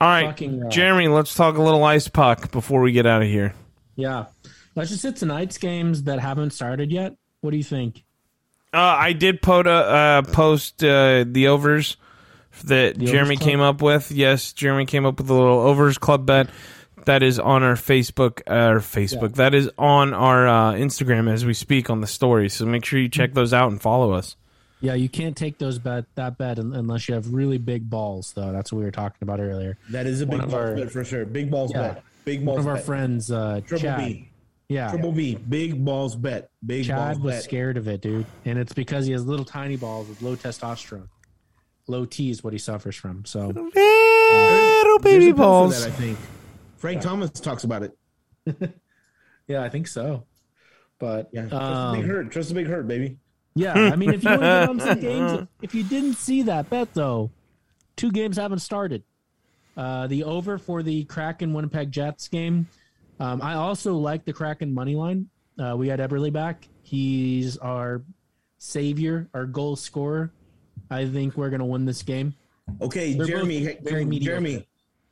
[0.00, 0.36] All right,
[0.70, 3.54] Jeremy, let's talk a little ice puck before we get out of here.
[3.96, 4.26] Yeah.
[4.74, 7.14] Let's just hit tonight's games that haven't started yet.
[7.40, 8.04] What do you think?
[8.72, 11.96] Uh, I did put a, uh, post uh, the overs
[12.64, 13.48] that The Jeremy club?
[13.48, 14.10] came up with.
[14.10, 16.48] Yes, Jeremy came up with a little overs club bet.
[17.04, 18.40] That is on our Facebook.
[18.46, 19.34] Our Facebook.
[19.34, 22.48] That is on our uh, Instagram as we speak on the story.
[22.48, 24.36] So make sure you check those out and follow us.
[24.80, 28.52] Yeah, you can't take those bet that bet unless you have really big balls, though.
[28.52, 29.76] That's what we were talking about earlier.
[29.90, 31.24] That is a big One of balls our- bet for sure.
[31.24, 31.80] Big balls Yeah.
[31.94, 32.04] bet.
[32.24, 32.56] Big balls.
[32.58, 32.84] One balls of our bet.
[32.86, 33.98] friends, uh, Triple Chad.
[33.98, 34.28] B.
[34.72, 35.34] Yeah, Triple B.
[35.36, 36.50] Big balls bet.
[36.64, 37.44] Big Chad balls was bet.
[37.44, 41.08] scared of it, dude, and it's because he has little tiny balls with low testosterone.
[41.88, 43.24] Low T is what he suffers from.
[43.24, 45.84] So Little There's baby a pill for balls.
[45.84, 46.18] That, I think.
[46.76, 47.98] Frank Thomas talks about it.
[49.46, 50.24] yeah, I think so.
[50.98, 51.48] But Yeah.
[51.48, 52.30] Trust a big um, hurt.
[52.30, 53.18] Trust a big hurt, baby.
[53.54, 56.42] yeah, I mean, if you want to get on some games, if you didn't see
[56.42, 57.30] that bet though,
[57.96, 59.02] two games haven't started.
[59.76, 62.68] Uh, the over for the Kraken Winnipeg Jets game.
[63.20, 65.28] Um, I also like the Kraken money line.
[65.58, 66.68] Uh, we had Eberle back.
[66.82, 68.02] He's our
[68.58, 70.32] savior, our goal scorer.
[70.90, 72.34] I think we're gonna win this game.
[72.80, 73.74] Okay, They're Jeremy.
[73.76, 74.66] can- Jeremy,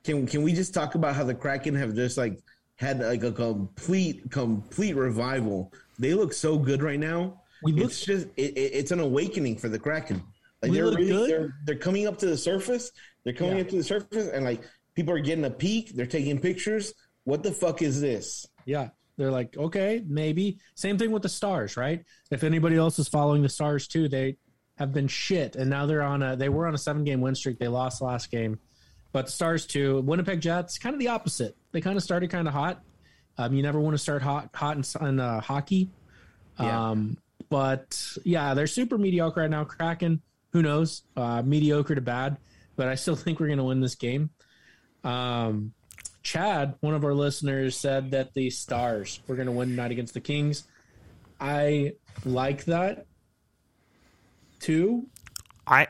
[0.04, 2.40] can can we just talk about how the Kraken have just like
[2.76, 5.72] had like a complete complete revival?
[5.98, 7.42] They look so good right now.
[7.62, 10.22] We look- it's just it, it, it's an awakening for the Kraken.
[10.62, 11.30] Like they're really good.
[11.30, 12.92] they're they're coming up to the surface.
[13.24, 13.62] They're coming Yeah.
[13.62, 14.62] up to the surface, and like
[14.94, 15.94] people are getting a peek.
[15.94, 16.94] They're taking pictures.
[17.30, 18.44] What the fuck is this?
[18.64, 18.88] Yeah.
[19.16, 20.58] They're like, okay, maybe.
[20.74, 22.04] Same thing with the Stars, right?
[22.32, 24.36] If anybody else is following the Stars too, they
[24.78, 25.54] have been shit.
[25.54, 27.60] And now they're on a they were on a seven game win streak.
[27.60, 28.58] They lost last game.
[29.12, 31.56] But the Stars too, Winnipeg Jets, kind of the opposite.
[31.70, 32.82] They kind of started kind of hot.
[33.38, 35.88] Um, you never want to start hot hot in, in uh, hockey.
[36.58, 36.90] Yeah.
[36.90, 37.16] Um,
[37.48, 39.62] but yeah, they're super mediocre right now.
[39.62, 40.20] Kraken,
[40.52, 41.02] who knows?
[41.16, 42.38] Uh, mediocre to bad,
[42.74, 44.30] but I still think we're going to win this game.
[45.04, 45.74] Um,
[46.22, 50.14] Chad, one of our listeners, said that the Stars were going to win tonight against
[50.14, 50.64] the Kings.
[51.40, 51.92] I
[52.24, 53.06] like that
[54.58, 55.06] too.
[55.66, 55.88] I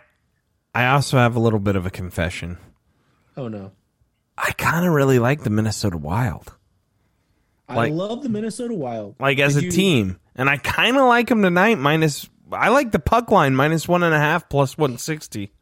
[0.74, 2.58] I also have a little bit of a confession.
[3.36, 3.72] Oh no,
[4.38, 6.54] I kind of really like the Minnesota Wild,
[7.68, 9.16] Like- I love the Minnesota Wild.
[9.18, 11.78] like as Did a you- team, and I kind of like them tonight.
[11.78, 15.52] Minus, I like the puck line minus one and a half plus one sixty.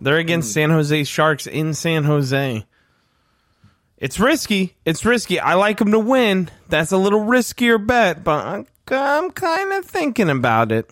[0.00, 0.52] They're against hmm.
[0.54, 2.64] San Jose Sharks in San Jose.
[4.00, 4.76] It's risky.
[4.86, 5.38] It's risky.
[5.38, 6.48] I like them to win.
[6.68, 10.90] That's a little riskier bet, but I'm, I'm kind of thinking about it.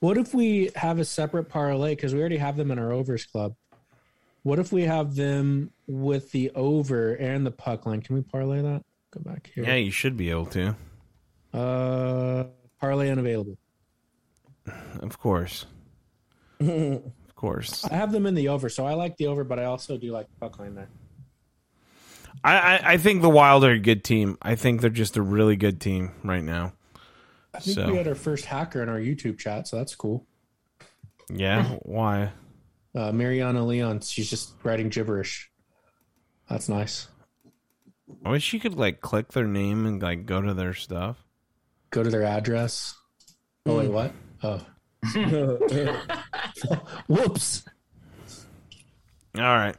[0.00, 3.24] What if we have a separate parlay because we already have them in our overs
[3.24, 3.54] club?
[4.42, 8.02] What if we have them with the over and the puck line?
[8.02, 8.84] Can we parlay that?
[9.12, 9.64] Go back here.
[9.64, 10.76] Yeah, you should be able to.
[11.54, 12.44] Uh,
[12.80, 13.56] parlay unavailable.
[15.00, 15.66] Of course.
[16.60, 17.02] of
[17.36, 17.84] course.
[17.84, 20.10] I have them in the over, so I like the over, but I also do
[20.10, 20.88] like the puck line there.
[22.44, 24.38] I, I, I think the Wild are a good team.
[24.42, 26.72] I think they're just a really good team right now.
[27.54, 30.26] I think So- we had our first hacker in our YouTube chat, so that's cool.
[31.28, 31.64] Yeah.
[31.82, 32.30] Why?
[32.94, 35.50] Uh, Mariana Leon, she's just writing gibberish.
[36.48, 37.08] That's nice.
[38.24, 41.24] I wish you could like click their name and like go to their stuff.
[41.90, 42.94] Go to their address.
[43.66, 44.12] Oh wait, what?
[44.44, 44.64] Oh,
[47.08, 47.64] whoops.
[49.36, 49.76] All right.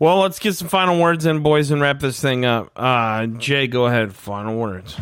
[0.00, 2.72] Well, let's get some final words in, boys, and wrap this thing up.
[2.74, 4.14] Uh, Jay, go ahead.
[4.14, 4.96] Final words.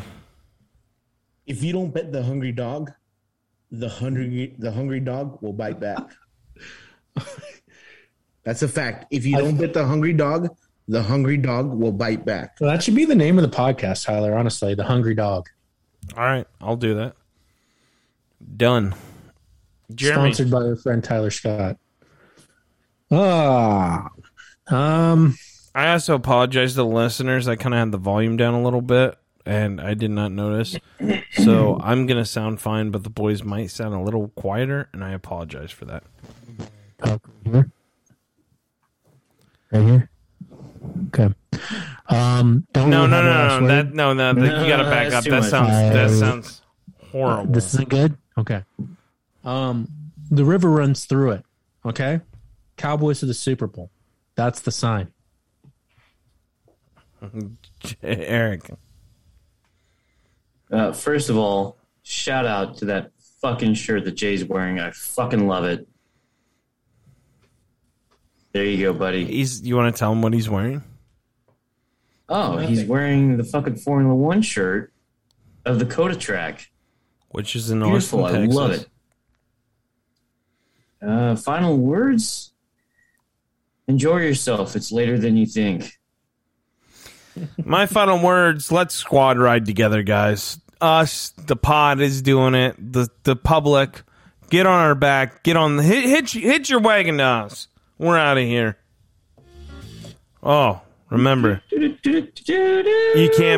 [1.46, 2.90] If you don't bet the hungry dog,
[3.70, 6.02] the hungry the hungry dog will bite back.
[8.42, 9.06] That's a fact.
[9.12, 10.48] If you don't bet the hungry dog,
[10.88, 12.56] the hungry dog will bite back.
[12.60, 14.36] Well, that should be the name of the podcast, Tyler.
[14.36, 15.48] Honestly, the Hungry Dog,
[16.16, 17.14] All right, I'll do that.
[18.56, 18.94] Done.
[19.94, 20.32] Jeremy.
[20.32, 21.76] sponsored by our friend Tyler Scott.
[23.10, 24.08] Ah,
[24.70, 25.36] Um,
[25.74, 27.48] I also apologize to the listeners.
[27.48, 29.16] I kind of had the volume down a little bit,
[29.46, 30.76] and I did not notice.
[31.32, 35.12] So I'm gonna sound fine, but the boys might sound a little quieter, and I
[35.12, 36.04] apologize for that.
[37.02, 37.70] talk here.
[39.72, 40.10] Right here.
[41.08, 41.34] Okay.
[42.08, 44.32] Um, don't No, no, no, no, that no, no.
[44.34, 45.24] that- you gotta back up.
[45.24, 45.50] That much.
[45.50, 46.62] sounds that Uh, sounds
[47.10, 47.52] horrible.
[47.52, 48.16] This isn't good.
[48.38, 48.64] Okay.
[49.44, 49.88] Um,
[50.30, 51.44] the river runs through it.
[51.84, 52.20] Okay.
[52.76, 53.90] Cowboys to the Super Bowl.
[54.38, 55.08] That's the sign.
[58.04, 58.70] Eric.
[60.70, 63.10] Uh, first of all, shout out to that
[63.42, 64.78] fucking shirt that Jay's wearing.
[64.78, 65.88] I fucking love it.
[68.52, 69.24] There you go, buddy.
[69.24, 69.66] He's.
[69.66, 70.84] You want to tell him what he's wearing?
[72.28, 74.92] Oh, he's wearing the fucking Formula One shirt
[75.64, 76.70] of the COTA track.
[77.30, 78.24] Which is in Beautiful.
[78.24, 78.88] Austin, I love it.
[81.02, 82.52] Uh, final words.
[83.88, 84.76] Enjoy yourself.
[84.76, 85.98] It's later than you think.
[87.64, 90.60] My final words: Let's squad ride together, guys.
[90.80, 92.76] Us, the pod is doing it.
[92.78, 94.02] The the public,
[94.50, 95.42] get on our back.
[95.42, 97.68] Get on the hit hit, hit your wagon to us.
[97.98, 98.76] We're out of here.
[100.42, 102.36] Oh, remember, you can't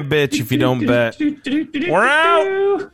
[0.09, 1.19] bitch if you don't bet.
[1.21, 2.91] We're out.